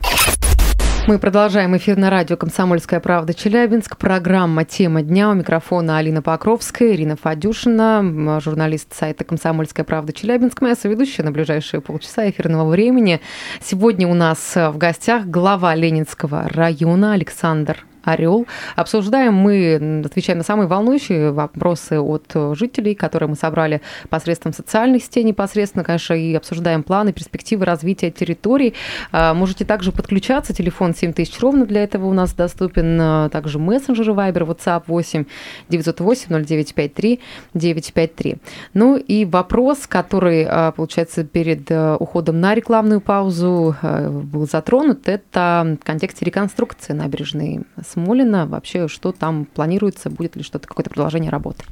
Мы 1.08 1.20
продолжаем 1.20 1.78
эфир 1.78 1.98
на 1.98 2.10
радио 2.10 2.36
«Комсомольская 2.36 3.00
правда» 3.00 3.36
Челябинск. 3.36 3.96
Программа 3.96 4.66
«Тема 4.66 5.04
дня». 5.04 5.30
У 5.30 5.36
микрофона 5.36 6.00
Алина 6.00 6.24
Покровская, 6.24 6.94
Ирина 6.94 7.16
Фадюшина, 7.16 8.40
журналист 8.42 8.92
сайта 8.92 9.24
«Комсомольская 9.24 9.86
правда» 9.86 10.14
Челябинск. 10.14 10.62
Моя 10.62 10.76
соведущая 10.76 11.24
на 11.24 11.32
ближайшие 11.32 11.80
полчаса 11.80 12.28
эфирного 12.28 12.68
времени. 12.68 13.22
Сегодня 13.62 14.08
у 14.08 14.16
нас 14.16 14.56
в 14.56 14.78
гостях 14.78 15.28
глава 15.28 15.76
Ленинского 15.76 16.50
района 16.50 17.14
Александр 17.14 17.86
Орел. 18.06 18.48
Обсуждаем 18.76 19.34
мы, 19.34 20.04
отвечаем 20.06 20.38
на 20.38 20.44
самые 20.44 20.68
волнующие 20.68 21.32
вопросы 21.32 22.00
от 22.00 22.32
жителей, 22.54 22.96
которые 22.96 23.30
мы 23.30 23.36
собрали 23.36 23.82
посредством 24.10 24.54
социальных 24.54 25.04
сетей 25.04 25.24
непосредственно, 25.24 25.84
конечно, 25.84 26.14
и 26.14 26.34
обсуждаем 26.34 26.84
планы, 26.84 27.12
перспективы 27.12 27.66
развития 27.66 28.12
территорий. 28.12 28.74
А, 29.12 29.34
можете 29.34 29.66
также 29.66 29.92
подключаться. 29.92 30.54
Телефон 30.54 30.96
7000 30.96 31.40
ровно 31.40 31.66
для 31.66 31.84
этого 31.84 32.06
у 32.06 32.14
нас 32.14 32.34
доступен. 32.34 32.98
А, 33.02 33.30
также 33.30 33.60
мессенджеры 33.60 34.14
Viber, 34.14 34.48
WhatsApp 34.48 34.84
8 34.88 35.26
908 35.70 36.46
0953 36.46 37.20
953. 37.54 38.38
Ну 38.74 38.98
и 38.98 39.26
вопрос, 39.26 39.88
который, 39.88 40.46
а, 40.48 40.72
получается, 40.72 41.24
перед 41.24 41.70
уходом 42.00 42.40
на 42.40 42.56
рекламную 42.56 43.02
паузу 43.02 43.76
был 43.82 44.48
затронут, 44.48 45.08
это 45.08 45.78
в 45.82 45.86
контексте 45.86 46.26
реконструкции 46.26 46.94
набережной 46.94 47.62
Смолина, 47.96 48.46
вообще 48.46 48.90
что 48.90 49.14
там 49.14 49.46
планируется, 49.46 50.10
будет 50.10 50.36
ли 50.36 50.44
что-то, 50.44 50.68
какое-то 50.68 50.90
продолжение 50.90 51.32
работы? 51.32 51.64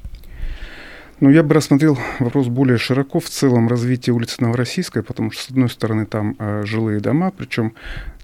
Ну, 1.20 1.30
я 1.30 1.44
бы 1.44 1.54
рассмотрел 1.54 1.98
вопрос 2.20 2.48
более 2.48 2.78
широко 2.78 3.20
в 3.20 3.30
целом 3.30 3.68
развития 3.68 4.12
улицы 4.14 4.38
Новороссийской, 4.40 5.04
потому 5.04 5.32
что, 5.32 5.44
с 5.44 5.50
одной 5.50 5.70
стороны, 5.70 6.06
там 6.06 6.36
э, 6.40 6.64
жилые 6.66 7.02
дома, 7.02 7.32
причем 7.32 7.74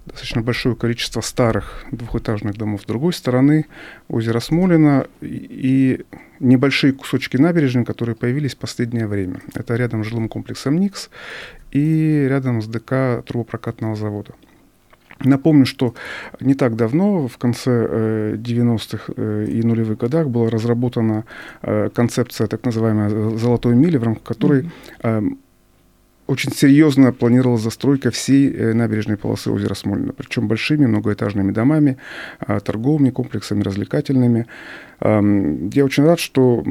достаточно 0.06 0.42
большое 0.42 0.76
количество 0.76 1.20
старых 1.22 1.84
двухэтажных 1.92 2.58
домов. 2.58 2.82
С 2.82 2.86
другой 2.86 3.12
стороны, 3.12 3.66
озеро 4.08 4.40
Смолино 4.40 5.08
и 5.22 6.06
небольшие 6.40 6.94
кусочки 6.94 7.36
набережной, 7.36 7.84
которые 7.84 8.16
появились 8.16 8.56
в 8.56 8.60
последнее 8.60 9.08
время. 9.08 9.42
Это 9.54 9.76
рядом 9.76 10.04
с 10.06 10.08
жилым 10.08 10.30
комплексом 10.30 10.80
«Никс» 10.80 11.10
и 11.72 12.26
рядом 12.30 12.62
с 12.62 12.68
ДК 12.68 13.24
трубопрокатного 13.26 13.96
завода. 13.96 14.34
Напомню, 15.26 15.66
что 15.66 15.94
не 16.40 16.54
так 16.54 16.76
давно, 16.76 17.28
в 17.28 17.38
конце 17.38 18.36
90-х 18.36 19.14
э, 19.18 19.46
э, 19.46 19.52
и 19.52 19.64
нулевых 19.64 19.98
годах, 19.98 20.28
была 20.28 20.50
разработана 20.50 21.26
э, 21.62 21.90
концепция 21.94 22.48
так 22.48 22.66
называемой 22.66 23.38
«золотой 23.38 23.76
мили», 23.76 23.98
в 23.98 24.04
рамках 24.04 24.24
которой 24.24 24.70
mm-hmm 25.04 25.38
очень 26.30 26.52
серьезно 26.52 27.12
планировалась 27.12 27.64
застройка 27.64 28.12
всей 28.12 28.74
набережной 28.74 29.18
полосы 29.18 29.52
озера 29.52 29.74
Смолина, 29.74 30.14
причем 30.14 30.48
большими 30.48 30.86
многоэтажными 30.86 31.52
домами, 31.52 31.98
а, 32.40 32.60
торговыми 32.60 33.10
комплексами, 33.10 33.64
развлекательными. 33.64 34.46
Я 35.02 35.86
очень 35.86 36.04
рад, 36.04 36.20
что 36.20 36.62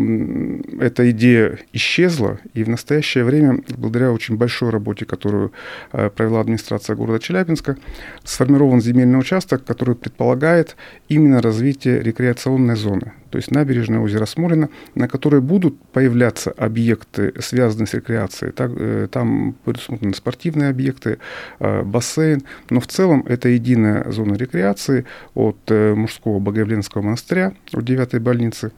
эта 0.81 1.11
идея 1.13 1.59
исчезла, 1.73 2.39
и 2.53 2.63
в 2.63 2.69
настоящее 2.69 3.25
время, 3.25 3.63
благодаря 3.77 4.13
очень 4.13 4.37
большой 4.37 4.69
работе, 4.69 5.07
которую 5.07 5.53
э, 5.93 6.11
провела 6.11 6.41
администрация 6.41 6.95
города 6.95 7.21
Челябинска, 7.21 7.79
сформирован 8.25 8.83
земельный 8.83 9.19
участок, 9.19 9.65
который 9.65 9.95
предполагает 9.95 10.77
именно 11.09 11.41
развитие 11.41 12.03
рекреационной 12.03 12.77
зоны, 12.77 13.13
то 13.31 13.37
есть 13.37 13.51
набережное 13.51 14.01
озера 14.01 14.27
Смолина, 14.27 14.69
на 14.95 15.09
которой 15.09 15.41
будут 15.41 15.81
появляться 15.93 16.51
объекты, 16.51 17.33
связанные 17.41 17.87
с 17.87 17.95
рекреацией. 17.95 18.53
Э, 18.59 19.09
там 19.11 19.55
предусмотрены 19.65 20.15
спортивные 20.15 20.71
объекты, 20.71 21.19
э, 21.61 21.83
бассейн, 21.83 22.43
но 22.71 22.81
в 22.81 22.87
целом 22.87 23.25
это 23.29 23.49
единая 23.49 24.11
зона 24.11 24.35
рекреации 24.35 25.05
от 25.35 25.59
мужского 25.71 26.39
Богоявленского 26.39 27.03
монастыря, 27.03 27.53
от 27.73 27.85
9 27.85 28.09
этой 28.09 28.21
больницы 28.21 28.73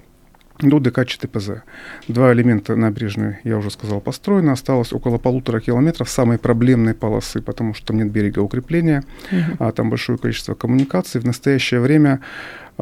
до 0.58 0.78
ДК 0.78 1.06
ЧТПЗ. 1.06 1.62
Два 2.08 2.32
элемента 2.32 2.76
набережной, 2.76 3.38
я 3.44 3.56
уже 3.56 3.70
сказал, 3.70 4.00
построено. 4.00 4.52
Осталось 4.52 4.92
около 4.92 5.16
полутора 5.16 5.60
километров 5.60 6.10
самой 6.10 6.38
проблемной 6.38 6.92
полосы, 6.92 7.40
потому 7.40 7.72
что 7.72 7.86
там 7.86 7.96
нет 7.96 8.10
берега 8.10 8.40
укрепления, 8.40 9.02
угу. 9.32 9.56
а 9.58 9.72
там 9.72 9.88
большое 9.88 10.18
количество 10.18 10.54
коммуникаций. 10.54 11.20
В 11.20 11.24
настоящее 11.24 11.80
время 11.80 12.20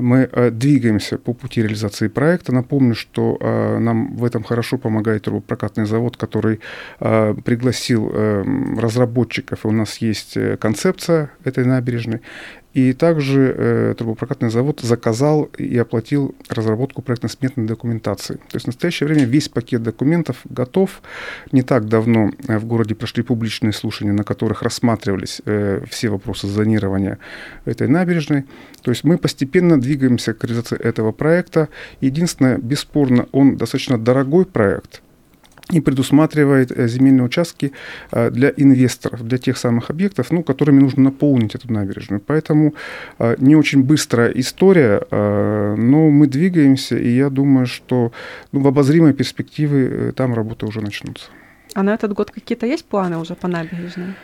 мы 0.01 0.29
э, 0.33 0.51
двигаемся 0.51 1.19
по 1.19 1.35
пути 1.35 1.63
реализации 1.63 2.09
проекта. 2.09 2.53
Напомню, 2.53 2.95
что 2.95 3.37
э, 3.41 3.79
нам 3.79 4.17
в 4.17 4.25
этом 4.25 4.43
хорошо 4.43 4.79
помогает 4.79 5.23
трубопрокатный 5.23 5.87
завод, 5.87 6.17
который 6.17 6.61
э, 7.01 7.35
пригласил 7.45 8.11
эм, 8.13 8.79
разработчиков, 8.79 9.65
и 9.65 9.69
у 9.69 9.73
нас 9.73 9.99
есть 9.99 10.39
концепция 10.59 11.31
этой 11.45 11.65
набережной. 11.65 12.21
И 12.75 12.93
также 12.93 13.55
э, 13.57 13.95
трубопрокатный 13.97 14.51
завод 14.51 14.81
заказал 14.81 15.45
и 15.57 15.77
оплатил 15.79 16.35
разработку 16.49 17.03
проектно-сметной 17.03 17.67
документации. 17.67 18.35
То 18.35 18.55
есть 18.55 18.65
в 18.65 18.69
настоящее 18.69 19.09
время 19.09 19.25
весь 19.25 19.49
пакет 19.49 19.83
документов 19.83 20.37
готов. 20.45 21.03
Не 21.51 21.63
так 21.63 21.89
давно 21.89 22.31
в 22.47 22.65
городе 22.67 22.95
прошли 22.95 23.23
публичные 23.23 23.73
слушания, 23.73 24.13
на 24.13 24.23
которых 24.23 24.63
рассматривались 24.63 25.41
э, 25.47 25.83
все 25.89 26.11
вопросы 26.11 26.47
зонирования 26.47 27.19
этой 27.65 27.89
набережной. 27.89 28.45
То 28.83 28.91
есть 28.91 29.03
мы 29.03 29.17
постепенно 29.17 29.81
двигаемся 29.81 30.35
к 30.35 30.45
реализации 30.45 30.79
этого 30.79 31.13
проекта. 31.13 31.69
Единственное, 32.01 32.59
бесспорно, 32.59 33.29
он 33.33 33.57
достаточно 33.57 33.99
дорогой 33.99 34.45
проект– 34.45 35.03
и 35.71 35.81
предусматривает 35.81 36.73
э, 36.73 36.89
земельные 36.89 37.25
участки 37.25 37.73
э, 38.11 38.31
для 38.31 38.53
инвесторов, 38.57 39.23
для 39.23 39.39
тех 39.39 39.59
самых 39.59 39.91
объектов, 39.91 40.31
ну, 40.31 40.43
которыми 40.43 40.81
нужно 40.81 41.03
наполнить 41.03 41.55
эту 41.55 41.73
набережную. 41.73 42.21
Поэтому 42.21 42.75
э, 43.19 43.37
не 43.39 43.57
очень 43.57 43.83
быстрая 43.83 44.31
история, 44.31 45.03
но 45.11 46.11
мы 46.11 46.27
двигаемся, 46.27 46.97
и 46.97 47.09
я 47.09 47.31
думаю, 47.31 47.67
что 47.67 48.13
ну, 48.53 48.61
в 48.61 48.67
обозримой 48.67 49.13
перспективе 49.13 50.13
там 50.13 50.35
работы 50.35 50.67
уже 50.67 50.81
начнутся. 50.81 51.27
А 51.75 51.83
на 51.83 51.95
этот 51.95 52.13
год 52.13 52.31
какие-то 52.31 52.67
есть 52.67 52.85
планы 52.85 53.19
уже 53.19 53.35
по 53.35 53.49
набережной? 53.49 54.15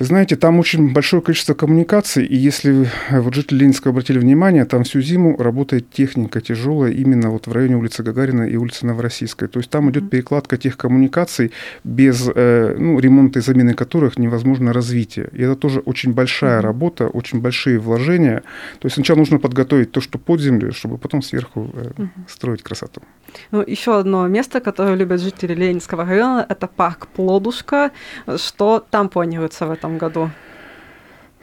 Вы 0.00 0.06
знаете, 0.06 0.36
там 0.36 0.58
очень 0.58 0.94
большое 0.94 1.20
количество 1.20 1.52
коммуникаций, 1.52 2.24
и 2.24 2.34
если 2.34 2.88
э, 3.10 3.20
вот 3.20 3.34
жители 3.34 3.58
Ленинска 3.58 3.90
обратили 3.90 4.18
внимание, 4.18 4.64
там 4.64 4.84
всю 4.84 5.02
зиму 5.02 5.36
работает 5.36 5.90
техника 5.90 6.40
тяжелая 6.40 6.90
именно 6.90 7.28
вот 7.28 7.46
в 7.46 7.52
районе 7.52 7.76
улицы 7.76 8.02
Гагарина 8.02 8.44
и 8.44 8.56
улицы 8.56 8.86
Новороссийской. 8.86 9.48
То 9.48 9.58
есть 9.58 9.68
там 9.68 9.90
идет 9.90 10.08
перекладка 10.08 10.56
тех 10.56 10.78
коммуникаций, 10.78 11.52
без 11.84 12.26
э, 12.34 12.76
ну, 12.78 12.98
ремонта 12.98 13.40
и 13.40 13.42
замены 13.42 13.74
которых 13.74 14.18
невозможно 14.18 14.72
развитие. 14.72 15.28
И 15.34 15.42
это 15.42 15.54
тоже 15.54 15.80
очень 15.80 16.14
большая 16.14 16.62
работа, 16.62 17.08
очень 17.08 17.42
большие 17.42 17.78
вложения. 17.78 18.42
То 18.78 18.86
есть 18.86 18.94
сначала 18.94 19.18
нужно 19.18 19.38
подготовить 19.38 19.92
то, 19.92 20.00
что 20.00 20.18
под 20.18 20.40
землю, 20.40 20.72
чтобы 20.72 20.96
потом 20.96 21.20
сверху 21.20 21.70
э, 21.74 21.90
строить 22.26 22.62
красоту. 22.62 23.02
Ну, 23.50 23.62
еще 23.66 23.98
одно 23.98 24.26
место, 24.28 24.60
которое 24.60 24.96
любят 24.96 25.20
жители 25.20 25.54
Ленинского 25.54 26.06
района, 26.06 26.46
это 26.48 26.66
парк 26.66 27.06
Плодушка. 27.08 27.90
Что 28.36 28.82
там 28.90 29.08
планируется 29.10 29.66
в 29.66 29.70
этом 29.70 29.89
году? 29.98 30.30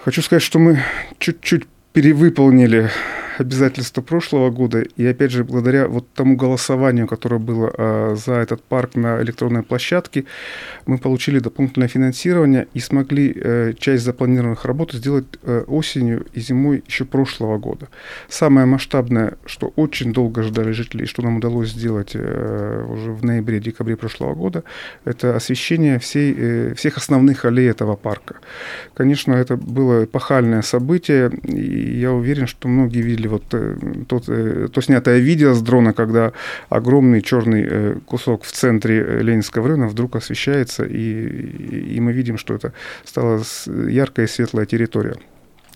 Хочу 0.04 0.22
сказать, 0.22 0.44
что 0.44 0.60
мы 0.60 0.80
чуть-чуть 1.20 1.66
перевыполнили 1.94 2.90
обязательства 3.40 4.02
прошлого 4.02 4.50
года, 4.50 4.82
и 4.82 5.06
опять 5.06 5.32
же, 5.32 5.44
благодаря 5.44 5.88
вот 5.88 6.12
тому 6.14 6.36
голосованию, 6.36 7.08
которое 7.08 7.40
было 7.40 7.74
э, 7.78 8.16
за 8.16 8.34
этот 8.34 8.64
парк 8.64 8.96
на 8.96 9.22
электронной 9.22 9.64
площадке, 9.64 10.26
мы 10.86 10.98
получили 10.98 11.40
дополнительное 11.40 11.88
финансирование 11.88 12.68
и 12.74 12.80
смогли 12.80 13.34
э, 13.36 13.74
часть 13.78 14.04
запланированных 14.04 14.66
работ 14.66 14.94
сделать 14.94 15.26
э, 15.44 15.64
осенью 15.68 16.26
и 16.34 16.40
зимой 16.40 16.84
еще 16.88 17.06
прошлого 17.06 17.58
года. 17.58 17.88
Самое 18.30 18.66
масштабное, 18.66 19.38
что 19.46 19.74
очень 19.76 20.14
долго 20.14 20.44
ждали 20.44 20.72
жители, 20.72 21.06
что 21.06 21.22
нам 21.22 21.38
удалось 21.38 21.70
сделать 21.70 22.12
э, 22.14 22.86
уже 22.90 23.12
в 23.12 23.24
ноябре-декабре 23.24 23.96
прошлого 23.96 24.34
года, 24.36 24.64
это 25.06 25.36
освещение 25.36 26.00
всей, 26.00 26.36
э, 26.38 26.74
всех 26.76 26.98
основных 26.98 27.46
аллей 27.46 27.70
этого 27.70 27.96
парка. 27.96 28.36
Конечно, 28.94 29.34
это 29.34 29.58
было 29.58 30.06
эпохальное 30.06 30.62
событие, 30.62 31.32
и 31.44 32.00
я 32.00 32.12
уверен, 32.12 32.48
что 32.48 32.68
многие 32.68 33.02
видели 33.02 33.27
видели 33.28 33.30
вот 33.30 33.44
э, 33.54 33.76
тот, 34.08 34.24
э, 34.30 34.68
то 34.72 34.82
снятое 34.82 35.20
видео 35.20 35.54
с 35.54 35.62
дрона, 35.62 35.94
когда 35.94 36.32
огромный 36.70 37.22
черный 37.22 37.68
э, 37.70 37.96
кусок 38.06 38.44
в 38.44 38.52
центре 38.52 39.22
Ленинского 39.22 39.68
района 39.68 39.88
вдруг 39.88 40.16
освещается, 40.16 40.86
и, 40.86 41.96
и 41.96 42.00
мы 42.00 42.14
видим, 42.14 42.38
что 42.38 42.54
это 42.54 42.72
стала 43.06 43.42
яркая 43.90 44.26
и 44.26 44.30
светлая 44.30 44.66
территория. 44.66 45.16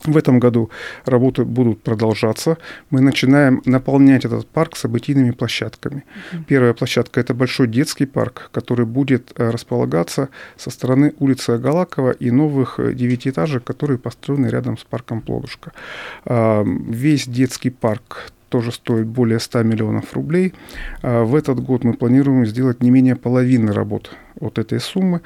В 0.05 0.17
этом 0.17 0.39
году 0.39 0.71
работы 1.05 1.45
будут 1.45 1.83
продолжаться. 1.83 2.57
Мы 2.89 3.01
начинаем 3.01 3.61
наполнять 3.65 4.25
этот 4.25 4.47
парк 4.47 4.75
событийными 4.75 5.31
площадками. 5.31 6.03
Первая 6.47 6.73
площадка– 6.73 7.19
это 7.21 7.35
большой 7.35 7.67
детский 7.67 8.07
парк, 8.07 8.49
который 8.51 8.85
будет 8.85 9.31
располагаться 9.37 10.29
со 10.57 10.71
стороны 10.71 11.13
улицы 11.19 11.51
Агалакова 11.51 12.11
и 12.11 12.31
новых 12.31 12.79
девятиэтажек, 12.79 13.63
которые 13.63 13.99
построены 13.99 14.47
рядом 14.47 14.77
с 14.77 14.83
парком 14.83 15.21
Плодушка. 15.21 15.71
А, 16.25 16.63
весь 16.65 17.27
детский 17.27 17.69
парк 17.69 18.31
тоже 18.49 18.71
стоит 18.71 19.05
более 19.05 19.39
100 19.39 19.63
миллионов 19.63 20.13
рублей. 20.13 20.53
А, 21.03 21.23
в 21.23 21.35
этот 21.35 21.59
год 21.59 21.83
мы 21.83 21.93
планируем 21.93 22.45
сделать 22.45 22.81
не 22.81 22.89
менее 22.89 23.15
половины 23.15 23.71
работ 23.71 24.11
от 24.39 24.57
этой 24.57 24.79
суммы. 24.79 25.21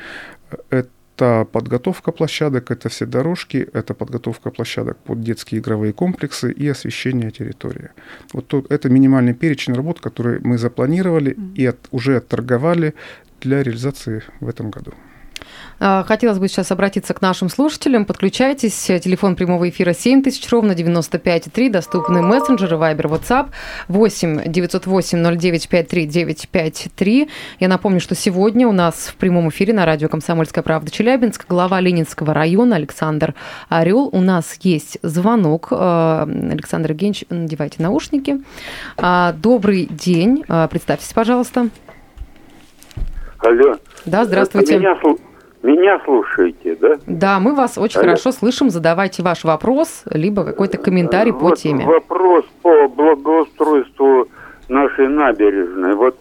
Это 0.70 0.89
это 1.15 1.45
подготовка 1.45 2.12
площадок, 2.12 2.72
это 2.72 2.89
все 2.89 3.05
дорожки, 3.05 3.67
это 3.74 3.93
подготовка 3.93 4.51
площадок 4.51 4.98
под 4.98 5.22
детские 5.22 5.62
игровые 5.62 5.93
комплексы 5.93 6.51
и 6.51 6.67
освещение 6.67 7.31
территории. 7.31 7.89
Вот 8.34 8.48
тут, 8.48 8.72
это 8.72 8.89
минимальный 8.89 9.34
перечень 9.34 9.74
работ, 9.74 10.00
которые 10.01 10.39
мы 10.43 10.57
запланировали 10.57 11.31
mm. 11.31 11.55
и 11.55 11.65
от, 11.67 11.77
уже 11.91 12.17
отторговали 12.17 12.93
для 13.41 13.63
реализации 13.63 14.24
в 14.41 14.50
этом 14.50 14.72
году. 14.72 14.91
А, 15.79 16.03
хотелось 16.03 16.39
бы 16.39 16.47
сейчас 16.47 16.71
обратиться 16.71 17.13
к 17.13 17.21
нашим 17.21 17.49
слушателям. 17.49 18.05
Подключайтесь. 18.05 18.85
Телефон 18.85 19.35
прямого 19.35 19.67
эфира 19.69 19.93
7000, 19.93 20.49
ровно 20.51 20.71
95,3. 20.71 21.69
Доступны 21.69 22.21
мессенджеры, 22.21 22.77
Viber, 22.77 23.09
WhatsApp 23.09 23.49
8 23.87 24.51
908 24.51 25.37
09 25.37 25.69
53 25.69 26.05
953. 26.05 27.29
Я 27.59 27.67
напомню, 27.67 27.99
что 27.99 28.15
сегодня 28.15 28.67
у 28.67 28.71
нас 28.71 29.07
в 29.07 29.15
прямом 29.15 29.49
эфире 29.49 29.73
на 29.73 29.85
радио 29.85 30.09
«Комсомольская 30.09 30.63
правда» 30.63 30.91
Челябинск 30.91 31.45
глава 31.47 31.79
Ленинского 31.81 32.33
района 32.33 32.77
Александр 32.77 33.33
Орел. 33.69 34.09
У 34.11 34.21
нас 34.21 34.57
есть 34.61 34.97
звонок. 35.01 35.67
А, 35.71 36.23
Александр 36.23 36.91
Евгеньевич, 36.91 37.25
надевайте 37.29 37.83
наушники. 37.83 38.41
А, 38.97 39.33
добрый 39.33 39.85
день. 39.85 40.43
Представьтесь, 40.69 41.11
пожалуйста. 41.13 41.69
Алло. 43.39 43.75
Да, 44.05 44.25
здравствуйте. 44.25 44.77
Меня, 44.79 44.95
меня 45.65 46.00
слушаете, 46.05 46.77
да? 46.79 46.95
Да, 47.07 47.39
мы 47.39 47.55
вас 47.55 47.77
очень 47.77 48.00
Алло. 48.00 48.10
хорошо 48.10 48.31
слышим. 48.31 48.69
Задавайте 48.69 49.24
ваш 49.24 49.43
вопрос, 49.43 50.03
либо 50.12 50.43
какой-то 50.43 50.77
комментарий 50.77 51.34
по 51.34 51.39
вот 51.39 51.57
теме. 51.57 51.86
Вопрос 51.86 52.45
по 52.62 52.88
благоустройству 52.88 54.27
нашей 54.69 55.07
набережной. 55.07 55.95
Вот 55.95 56.17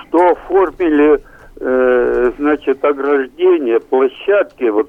что 0.00 0.30
оформили, 0.30 1.22
э, 1.60 2.32
значит, 2.38 2.84
ограждение, 2.84 3.80
площадки, 3.80 4.64
вот 4.64 4.88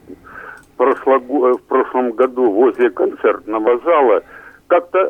прошлого, 0.78 1.58
в 1.58 1.62
прошлом 1.64 2.12
году 2.12 2.52
возле 2.52 2.90
концертного 2.90 3.80
зала, 3.80 4.24
как-то 4.68 5.10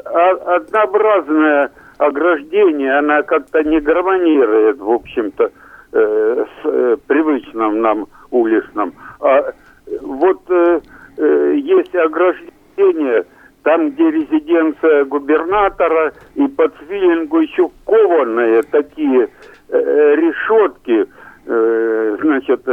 однообразное 0.55 1.71
ограждение, 1.97 2.97
она 2.97 3.21
как-то 3.23 3.63
не 3.63 3.79
гармонирует, 3.79 4.79
в 4.79 4.89
общем-то, 4.89 5.51
э, 5.91 6.45
с 6.45 6.65
э, 6.65 6.97
привычным 7.07 7.81
нам 7.81 8.07
уличном. 8.31 8.93
А 9.19 9.53
вот 10.01 10.41
э, 10.49 10.81
э, 11.17 11.55
есть 11.57 11.95
ограждение 11.95 13.25
там, 13.63 13.91
где 13.91 14.09
резиденция 14.09 15.05
губернатора, 15.05 16.13
и 16.35 16.47
под 16.47 16.73
свиллингу 16.77 17.39
еще 17.39 17.69
кованые 17.85 18.63
такие 18.63 19.29
э, 19.69 20.15
решетки, 20.15 21.07
э, 21.45 22.17
значит, 22.21 22.65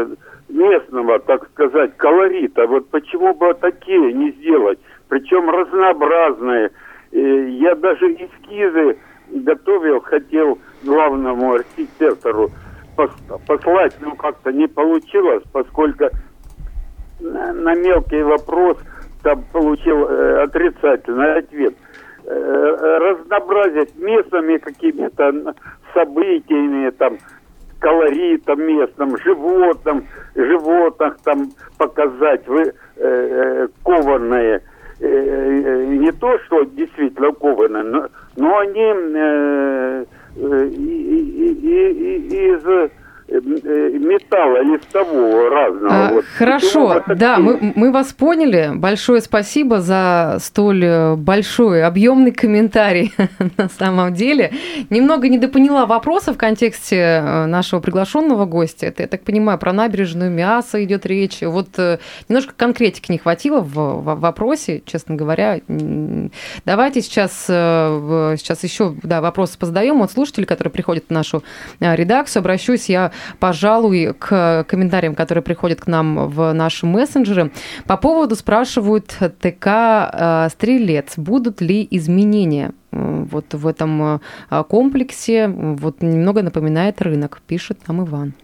местного, 0.48 1.18
так 1.20 1.48
сказать, 1.50 1.96
колорита. 1.96 2.66
Вот 2.66 2.88
почему 2.90 3.34
бы 3.34 3.54
такие 3.54 4.12
не 4.12 4.30
сделать? 4.32 4.78
Причем 5.08 5.50
разнообразные. 5.50 6.70
Послать, 13.66 13.94
но 14.00 14.14
как-то 14.14 14.52
не 14.52 14.68
получилось, 14.68 15.42
поскольку 15.52 16.04
на 17.20 17.74
мелкий 17.74 18.22
вопрос 18.22 18.78
там 19.22 19.42
получил 19.52 20.06
э, 20.08 20.42
отрицательный 20.44 21.38
ответ. 21.38 21.74
Э, 22.24 22.98
разнообразить 22.98 23.96
местными 23.96 24.58
какими-то 24.58 25.54
событиями, 25.94 26.90
там, 26.90 27.18
колоритом 27.80 28.62
местным, 28.62 29.16
животным, 29.18 30.06
животных 30.34 31.16
там 31.24 31.50
показать, 31.78 32.46
вы, 32.46 32.62
э, 32.62 32.72
э 32.96 33.68
кованные. 33.84 34.62
Э, 35.00 35.06
э, 35.06 35.86
не 35.86 36.12
то, 36.12 36.38
что 36.46 36.64
действительно 36.64 37.32
кованные, 37.32 37.82
но, 37.82 38.08
но 38.36 38.58
они 38.58 38.92
э, 38.94 40.04
э, 40.36 40.68
из 42.28 42.64
Э, 42.66 42.88
металла 43.28 44.62
листового 44.62 45.50
разного. 45.50 45.88
А, 45.90 46.12
вот. 46.12 46.24
Хорошо, 46.36 47.02
да, 47.16 47.38
мы, 47.38 47.72
мы 47.74 47.92
вас 47.92 48.12
поняли. 48.12 48.70
Большое 48.74 49.20
спасибо 49.20 49.80
за 49.80 50.38
столь 50.40 50.84
э, 50.84 51.16
большой, 51.16 51.84
объемный 51.84 52.30
комментарий 52.30 53.12
на 53.56 53.68
самом 53.68 54.14
деле. 54.14 54.52
Немного 54.90 55.28
недопоняла 55.28 55.86
вопроса 55.86 56.32
в 56.32 56.36
контексте 56.36 56.96
э, 56.96 57.46
нашего 57.46 57.80
приглашенного 57.80 58.44
гостя. 58.44 58.86
Это, 58.86 59.02
я 59.02 59.08
так 59.08 59.22
понимаю, 59.22 59.58
про 59.58 59.72
набережную 59.72 60.30
мясо 60.30 60.82
идет 60.84 61.04
речь. 61.04 61.40
Вот 61.42 61.68
немножко 62.28 62.54
конкретики 62.56 63.10
не 63.10 63.18
хватило 63.18 63.60
в, 63.60 63.74
в 63.74 64.20
вопросе, 64.20 64.82
честно 64.86 65.16
говоря. 65.16 65.60
Давайте 66.64 67.00
сейчас, 67.02 67.46
сейчас 67.46 68.62
еще 68.62 68.94
да, 69.02 69.20
вопросы 69.20 69.58
позадаем 69.58 70.02
от 70.02 70.12
слушателей, 70.12 70.46
которые 70.46 70.72
приходят 70.72 71.04
в 71.08 71.12
нашу 71.12 71.42
редакцию. 71.80 72.40
Обращусь 72.40 72.88
я 72.88 73.12
пожалуй, 73.38 74.14
к 74.18 74.64
комментариям, 74.68 75.14
которые 75.14 75.42
приходят 75.42 75.80
к 75.80 75.86
нам 75.86 76.28
в 76.28 76.52
наши 76.52 76.86
мессенджеры. 76.86 77.52
По 77.86 77.96
поводу 77.96 78.36
спрашивают 78.36 79.16
ТК 79.40 80.10
э, 80.12 80.48
«Стрелец». 80.50 81.14
Будут 81.16 81.60
ли 81.60 81.86
изменения 81.90 82.72
вот 82.90 83.54
в 83.54 83.66
этом 83.66 84.20
э, 84.50 84.64
комплексе? 84.68 85.48
Вот 85.48 86.02
немного 86.02 86.42
напоминает 86.42 87.02
рынок, 87.02 87.40
пишет 87.46 87.88
нам 87.88 88.04
Иван. 88.04 88.34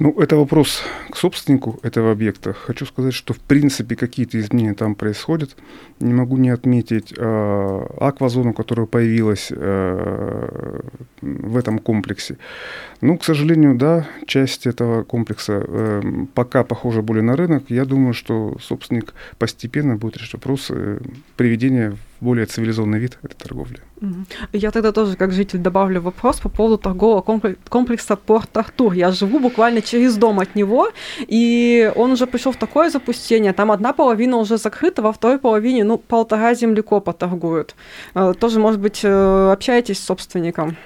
Ну, 0.00 0.18
это 0.18 0.36
вопрос 0.36 0.82
к 1.10 1.16
собственнику 1.16 1.78
этого 1.82 2.10
объекта. 2.10 2.54
Хочу 2.54 2.86
сказать, 2.86 3.12
что 3.12 3.34
в 3.34 3.38
принципе 3.38 3.96
какие-то 3.96 4.40
изменения 4.40 4.72
там 4.72 4.94
происходят. 4.94 5.54
Не 6.00 6.14
могу 6.14 6.38
не 6.38 6.48
отметить 6.48 7.12
э, 7.14 7.86
аквазону, 8.00 8.54
которая 8.54 8.86
появилась 8.86 9.48
э, 9.50 10.80
в 11.20 11.54
этом 11.54 11.78
комплексе. 11.78 12.38
Ну, 13.02 13.18
к 13.18 13.24
сожалению, 13.24 13.74
да, 13.74 14.08
часть 14.26 14.66
этого 14.66 15.02
комплекса 15.02 15.62
э, 15.68 16.02
пока 16.32 16.64
похожа 16.64 17.02
более 17.02 17.22
на 17.22 17.36
рынок. 17.36 17.64
Я 17.68 17.84
думаю, 17.84 18.14
что 18.14 18.56
собственник 18.58 19.12
постепенно 19.36 19.96
будет 19.96 20.16
решать 20.16 20.32
вопрос 20.32 20.68
э, 20.70 20.98
приведения 21.36 21.94
более 22.20 22.46
цивилизованный 22.46 22.98
вид 22.98 23.18
этой 23.22 23.34
торговли. 23.34 23.78
Я 24.52 24.70
тогда 24.70 24.92
тоже, 24.92 25.16
как 25.16 25.32
житель, 25.32 25.58
добавлю 25.58 26.00
вопрос 26.00 26.40
по 26.40 26.48
поводу 26.48 26.78
торгового 26.78 27.22
комплекса 27.68 28.16
Порт-Артур. 28.16 28.94
Я 28.94 29.10
живу 29.10 29.38
буквально 29.38 29.82
через 29.82 30.16
дом 30.16 30.40
от 30.40 30.54
него, 30.54 30.88
и 31.28 31.92
он 31.96 32.12
уже 32.12 32.26
пришел 32.26 32.52
в 32.52 32.56
такое 32.56 32.90
запустение. 32.90 33.52
Там 33.52 33.70
одна 33.70 33.92
половина 33.92 34.36
уже 34.36 34.56
закрыта, 34.56 35.02
во 35.02 35.12
второй 35.12 35.38
половине, 35.38 35.84
ну, 35.84 35.98
полтора 35.98 36.54
землекопа 36.54 37.12
торгуют. 37.12 37.74
Э, 38.14 38.34
тоже, 38.38 38.60
может 38.60 38.80
быть, 38.80 39.00
э, 39.04 39.52
общаетесь 39.52 39.98
с 39.98 40.04
собственником? 40.04 40.76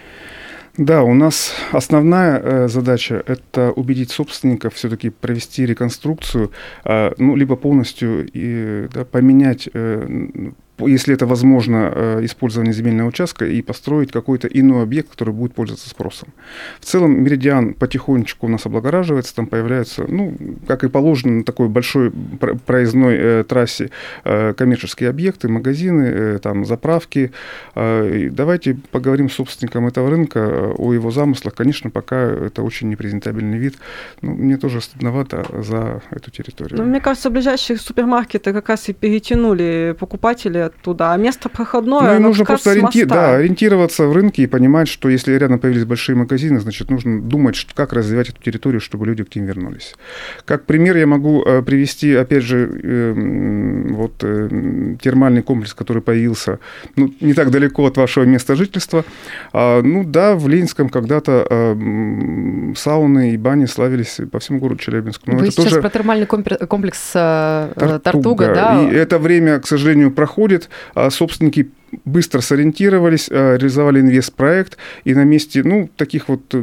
Да, 0.76 1.04
у 1.04 1.14
нас 1.14 1.52
основная 1.70 2.40
э, 2.40 2.68
задача– 2.68 3.22
это 3.26 3.70
убедить 3.70 4.10
собственников 4.10 4.74
все-таки 4.74 5.10
провести 5.10 5.64
реконструкцию, 5.66 6.50
э, 6.84 7.12
ну, 7.16 7.36
либо 7.36 7.54
полностью 7.54 8.28
и, 8.32 8.88
да, 8.92 9.04
поменять 9.04 9.68
э, 9.72 10.52
если 10.78 11.14
это 11.14 11.26
возможно, 11.26 11.92
э, 11.94 12.24
использование 12.24 12.72
земельного 12.72 13.08
участка 13.08 13.46
и 13.46 13.62
построить 13.62 14.10
какой-то 14.10 14.48
иной 14.48 14.82
объект, 14.82 15.10
который 15.10 15.32
будет 15.32 15.54
пользоваться 15.54 15.88
спросом. 15.88 16.30
В 16.80 16.84
целом 16.84 17.22
меридиан 17.22 17.74
потихонечку 17.74 18.46
у 18.46 18.48
нас 18.48 18.66
облагораживается, 18.66 19.34
там 19.34 19.46
появляются, 19.46 20.04
ну, 20.08 20.36
как 20.66 20.84
и 20.84 20.88
положено 20.88 21.32
на 21.38 21.44
такой 21.44 21.68
большой 21.68 22.10
проездной 22.66 23.16
э, 23.16 23.44
трассе, 23.44 23.90
э, 24.24 24.54
коммерческие 24.54 25.10
объекты, 25.10 25.48
магазины, 25.48 26.38
там 26.38 26.64
заправки. 26.64 27.32
Давайте 27.74 28.76
поговорим 28.90 29.30
с 29.30 29.34
собственником 29.34 29.86
этого 29.86 30.10
рынка 30.10 30.72
о 30.76 30.92
его 30.92 31.10
замыслах. 31.10 31.54
Конечно, 31.54 31.90
пока 31.90 32.16
это 32.16 32.62
очень 32.62 32.88
непрезентабельный 32.88 33.58
вид. 33.58 33.76
Ну, 34.22 34.34
мне 34.34 34.56
тоже 34.56 34.80
стыдновато 34.80 35.44
за 35.62 36.02
эту 36.10 36.30
территорию. 36.30 36.78
Ну, 36.78 36.84
мне 36.84 37.00
кажется, 37.00 37.30
ближайшие 37.30 37.78
супермаркеты 37.78 38.52
как 38.52 38.68
раз 38.68 38.88
и 38.88 38.92
перетянули 38.92 39.94
оттуда, 40.66 41.12
а 41.12 41.16
место 41.16 41.48
проходное, 41.48 42.18
ну, 42.18 42.28
нужно 42.28 42.44
просто 42.44 42.70
ориенти... 42.72 43.04
да, 43.04 43.36
ориентироваться 43.36 44.06
в 44.06 44.12
рынке 44.12 44.42
и 44.42 44.46
понимать, 44.46 44.88
что 44.88 45.08
если 45.08 45.32
рядом 45.32 45.58
появились 45.58 45.84
большие 45.84 46.16
магазины, 46.16 46.60
значит, 46.60 46.90
нужно 46.90 47.20
думать, 47.20 47.66
как 47.74 47.92
развивать 47.92 48.30
эту 48.30 48.42
территорию, 48.42 48.80
чтобы 48.80 49.06
люди 49.06 49.24
к 49.24 49.34
ним 49.34 49.46
вернулись. 49.46 49.94
Как 50.44 50.64
пример 50.64 50.96
я 50.96 51.06
могу 51.06 51.42
э, 51.44 51.62
привести, 51.62 52.14
опять 52.14 52.42
же, 52.42 52.66
эм, 52.82 53.94
вот 53.94 54.12
э, 54.22 54.96
термальный 55.00 55.42
комплекс, 55.42 55.74
который 55.74 56.02
появился 56.02 56.58
ну, 56.96 57.12
не 57.20 57.34
так 57.34 57.50
далеко 57.50 57.86
от 57.86 57.96
вашего 57.96 58.24
места 58.24 58.54
жительства. 58.56 59.04
А, 59.52 59.82
ну 59.82 60.04
да, 60.04 60.34
в 60.34 60.48
Ленинском 60.48 60.88
когда-то 60.88 61.46
эм, 61.48 62.74
сауны 62.76 63.32
и 63.32 63.36
бани 63.36 63.66
славились 63.66 64.20
по 64.30 64.38
всему 64.38 64.58
городу 64.58 64.80
Челябинску. 64.80 65.30
Но 65.30 65.38
Вы 65.38 65.50
сейчас 65.50 65.66
тоже... 65.66 65.80
про 65.80 65.90
термальный 65.90 66.26
комплекс 66.26 67.12
э, 67.14 67.72
Тартуга, 67.74 67.98
Тартуга 68.00 68.54
да? 68.54 68.82
И 68.82 68.94
это 68.94 69.18
время, 69.18 69.58
к 69.60 69.66
сожалению, 69.66 70.10
проходит 70.10 70.53
происходит, 70.54 70.70
а 70.94 71.10
собственники 71.10 71.70
быстро 72.04 72.40
сориентировались, 72.40 73.28
э, 73.30 73.56
реализовали 73.56 74.00
инвестпроект, 74.00 74.76
и 75.04 75.14
на 75.14 75.24
месте 75.24 75.62
ну, 75.64 75.88
таких 75.96 76.28
вот 76.28 76.54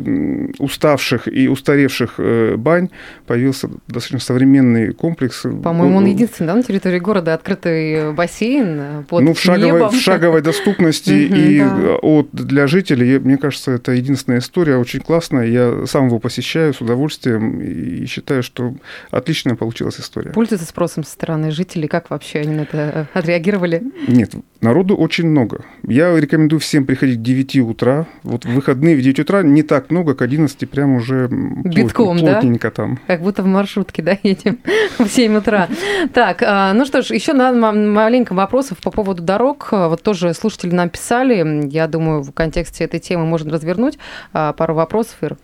уставших 0.60 1.28
и 1.28 1.48
устаревших 1.48 2.16
э, 2.18 2.56
бань 2.58 2.90
появился 3.28 3.70
достаточно 3.88 4.20
современный 4.20 4.94
комплекс. 4.94 5.42
По-моему, 5.42 5.98
он 5.98 6.06
единственный 6.06 6.48
да, 6.48 6.56
на 6.56 6.64
территории 6.64 7.00
города 7.00 7.34
открытый 7.34 8.14
бассейн 8.14 9.06
под 9.08 9.24
ну, 9.24 9.34
в 9.34 9.40
шаговой, 9.40 9.74
небом. 9.74 9.90
в 9.90 9.96
шаговой 9.96 10.42
доступности 10.42 11.12
и 11.12 11.62
от, 11.62 12.30
для 12.32 12.68
жителей, 12.68 13.20
мне 13.20 13.38
кажется, 13.38 13.72
это 13.72 13.92
единственная 13.92 14.40
история, 14.40 14.78
очень 14.78 15.00
классная. 15.00 15.48
Я 15.48 15.86
сам 15.86 16.08
его 16.08 16.20
посещаю 16.20 16.74
с 16.74 16.82
удовольствием 16.82 17.60
и 17.62 18.06
считаю, 18.06 18.44
что 18.44 18.74
отличная 19.12 19.56
получилась 19.56 20.00
история. 20.00 20.32
Пользуется 20.32 20.68
спросом 20.68 21.04
со 21.04 21.12
стороны 21.12 21.52
жителей? 21.52 21.88
Как 21.88 22.10
вообще 22.10 22.40
они 22.40 22.56
на 22.56 22.62
это 22.62 23.08
отреагировали? 23.14 23.84
Нет, 24.08 24.32
народу 24.62 24.96
очень 24.96 25.21
очень 25.22 25.30
много. 25.30 25.64
Я 25.88 26.20
рекомендую 26.20 26.60
всем 26.60 26.86
приходить 26.86 27.20
к 27.20 27.22
9 27.22 27.58
утра. 27.58 28.08
Вот 28.24 28.46
в 28.46 28.50
выходные 28.50 28.96
в 28.96 29.02
9 29.02 29.20
утра 29.20 29.44
не 29.44 29.62
так 29.64 29.92
много, 29.92 30.16
к 30.16 30.22
11 30.22 30.70
прям 30.70 30.96
уже 30.96 31.28
Битком, 31.30 32.18
плотненько 32.18 32.70
да? 32.70 32.72
там. 32.72 33.00
Как 33.08 33.22
будто 33.22 33.44
в 33.44 33.46
маршрутке, 33.46 34.02
да, 34.02 34.18
едем 34.24 34.58
в 34.98 35.08
7 35.08 35.38
утра. 35.38 35.68
Так, 36.14 36.42
а, 36.42 36.74
ну 36.74 36.86
что 36.86 37.02
ж, 37.02 37.12
еще 37.12 37.34
маленько 37.34 38.34
вопросов 38.34 38.80
по 38.80 38.90
поводу 38.92 39.22
дорог. 39.22 39.70
Вот 39.72 40.02
тоже 40.02 40.34
слушатели 40.34 40.72
нам 40.72 40.90
писали. 40.90 41.68
Я 41.70 41.88
думаю, 41.88 42.24
в 42.24 42.32
контексте 42.32 42.84
этой 42.84 43.00
темы 43.00 43.26
можно 43.26 43.52
развернуть 43.52 43.98
а, 44.34 44.54
пару 44.54 44.74
вопросов, 44.74 45.18
Ир. 45.22 45.38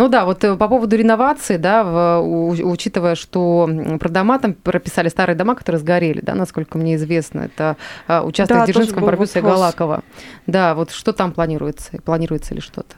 Ну 0.00 0.08
да, 0.08 0.24
вот 0.24 0.42
э, 0.44 0.56
по 0.56 0.66
поводу 0.66 0.96
реновации, 0.96 1.58
да, 1.58 1.84
в, 1.84 2.20
у, 2.22 2.48
учитывая, 2.70 3.14
что 3.14 3.68
про 4.00 4.08
дома 4.08 4.38
там 4.38 4.54
прописали 4.54 5.10
старые 5.10 5.36
дома, 5.36 5.54
которые 5.54 5.78
сгорели, 5.78 6.22
да, 6.22 6.34
насколько 6.34 6.78
мне 6.78 6.94
известно, 6.94 7.40
это 7.40 7.76
а, 8.08 8.22
участок 8.22 8.66
да, 8.66 9.00
Барбюса 9.00 9.40
и 9.40 9.42
Галакова. 9.42 10.02
Да, 10.46 10.74
вот 10.74 10.90
что 10.90 11.12
там 11.12 11.32
планируется? 11.32 11.98
Планируется 12.02 12.54
ли 12.54 12.62
что-то? 12.62 12.96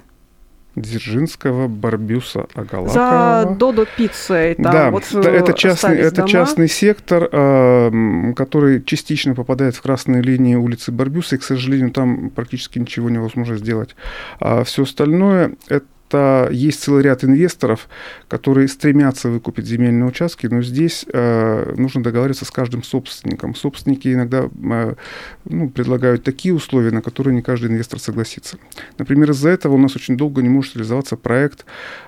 Дзержинского, 0.77 1.67
Барбюса, 1.67 2.47
Агалакова. 2.55 2.89
За 2.89 3.57
Додо 3.59 3.85
пиццей. 3.97 4.55
Там 4.55 4.73
да, 4.73 4.91
вот 4.93 5.05
это, 5.13 5.53
частный, 5.55 5.99
это 5.99 6.27
частный 6.27 6.69
сектор, 6.69 7.29
э, 7.31 8.33
который 8.35 8.83
частично 8.83 9.35
попадает 9.35 9.75
в 9.75 9.83
красные 9.83 10.23
линии 10.23 10.55
улицы 10.55 10.93
Барбюса, 10.93 11.35
и, 11.35 11.39
к 11.39 11.43
сожалению, 11.43 11.91
там 11.91 12.31
практически 12.31 12.79
ничего 12.79 13.11
невозможно 13.11 13.57
сделать. 13.57 13.97
А 14.39 14.63
все 14.63 14.85
остальное– 14.85 15.57
это 15.69 15.85
что 16.13 16.49
есть 16.51 16.83
целый 16.83 17.03
ряд 17.03 17.25
инвесторов, 17.25 17.89
которые 18.29 18.69
стремятся 18.69 19.31
выкупить 19.31 19.65
земельные 19.65 20.07
участки, 20.07 20.47
но 20.47 20.61
здесь 20.61 21.07
э, 21.11 21.75
нужно 21.79 22.03
договариваться 22.03 22.45
с 22.45 22.51
каждым 22.51 22.83
собственником. 22.83 23.55
Собственники 23.55 24.13
иногда 24.13 24.45
э, 24.45 24.95
ну, 25.47 25.71
предлагают 25.71 26.23
такие 26.23 26.55
условия, 26.55 26.91
на 26.91 27.01
которые 27.01 27.35
не 27.35 27.41
каждый 27.41 27.71
инвестор 27.71 27.99
согласится. 27.99 28.59
Например, 28.99 29.31
из-за 29.31 29.49
этого 29.49 29.75
у 29.75 29.79
нас 29.79 29.97
очень 29.97 30.19
долго 30.19 30.43
не 30.43 30.51
может 30.51 30.77
реализоваться 30.77 31.17
проект 31.17 31.65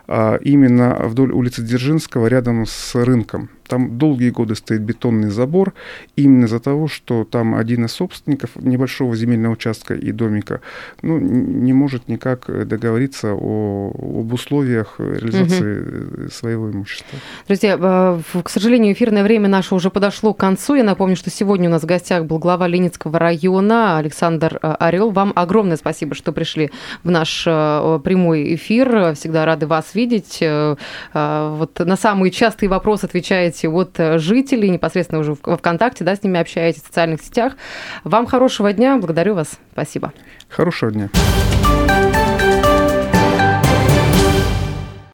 э, 0.07 0.39
именно 0.43 0.97
вдоль 1.05 1.33
улицы 1.33 1.63
Дзержинского 1.63 2.27
рядом 2.27 2.67
с 2.67 2.95
рынком. 2.95 3.49
Там 3.75 3.99
долгие 3.99 4.31
годы 4.31 4.55
стоит 4.55 4.83
бетонный 4.83 5.31
забор, 5.31 5.75
именно 6.15 6.45
из-за 6.45 6.61
того, 6.61 6.87
что 6.87 7.25
там 7.25 7.57
один 7.57 7.87
из 7.87 7.91
собственников 7.91 8.55
небольшого 8.55 9.17
земельного 9.17 9.55
участка 9.55 9.95
и 9.95 10.13
домика 10.13 10.61
ну, 11.03 11.19
не 11.19 11.73
может 11.73 12.07
никак 12.07 12.49
договориться 12.69 13.35
о, 13.35 13.91
об 14.21 14.33
условиях 14.33 14.95
реализации 15.01 15.81
угу. 15.81 16.31
своего 16.31 16.71
имущества. 16.71 17.19
Друзья, 17.49 17.77
э, 17.81 18.41
к 18.45 18.49
сожалению, 18.49 18.93
эфирное 18.93 19.25
время 19.25 19.49
наше 19.49 19.75
уже 19.75 19.91
подошло 19.91 20.35
к 20.35 20.39
концу. 20.39 20.77
Я 20.77 20.85
напомню, 20.85 21.17
что 21.17 21.31
сегодня 21.31 21.69
у 21.69 21.73
нас 21.73 21.83
в 21.83 21.87
гостях 21.87 22.27
был 22.27 22.39
глава 22.39 22.69
Ленинского 22.69 23.19
района 23.19 23.99
Александр 23.99 24.61
э, 24.63 24.77
Орел. 24.79 25.11
Вам 25.11 25.33
огромное 25.35 25.77
спасибо, 25.77 26.15
что 26.15 26.31
пришли 26.31 26.71
в 27.03 27.11
наш 27.11 27.43
прямой 27.43 28.55
эфир. 28.55 29.17
Всегда 29.17 29.45
рады 29.45 29.67
вас 29.67 29.97
видеть. 29.97 30.41
Вот 31.13 31.79
на 31.79 31.97
самые 31.97 32.31
частые 32.31 32.69
вопросы 32.69 33.07
отвечаете 33.07 33.64
получаете 33.65 33.69
от 33.69 34.01
э, 34.01 34.19
жителей, 34.19 34.71
непосредственно 34.71 35.21
уже 35.21 35.35
в 35.35 35.57
ВКонтакте, 35.57 36.05
да, 36.05 36.17
с 36.17 36.23
ними 36.23 36.41
общаетесь 36.41 36.83
в 36.83 36.87
социальных 36.87 37.23
сетях. 37.23 37.55
Вам 38.05 38.27
хорошего 38.27 38.73
дня, 38.73 38.97
благодарю 38.97 39.35
вас, 39.35 39.59
спасибо. 39.73 40.13
Хорошего 40.49 40.91
дня. 40.91 41.11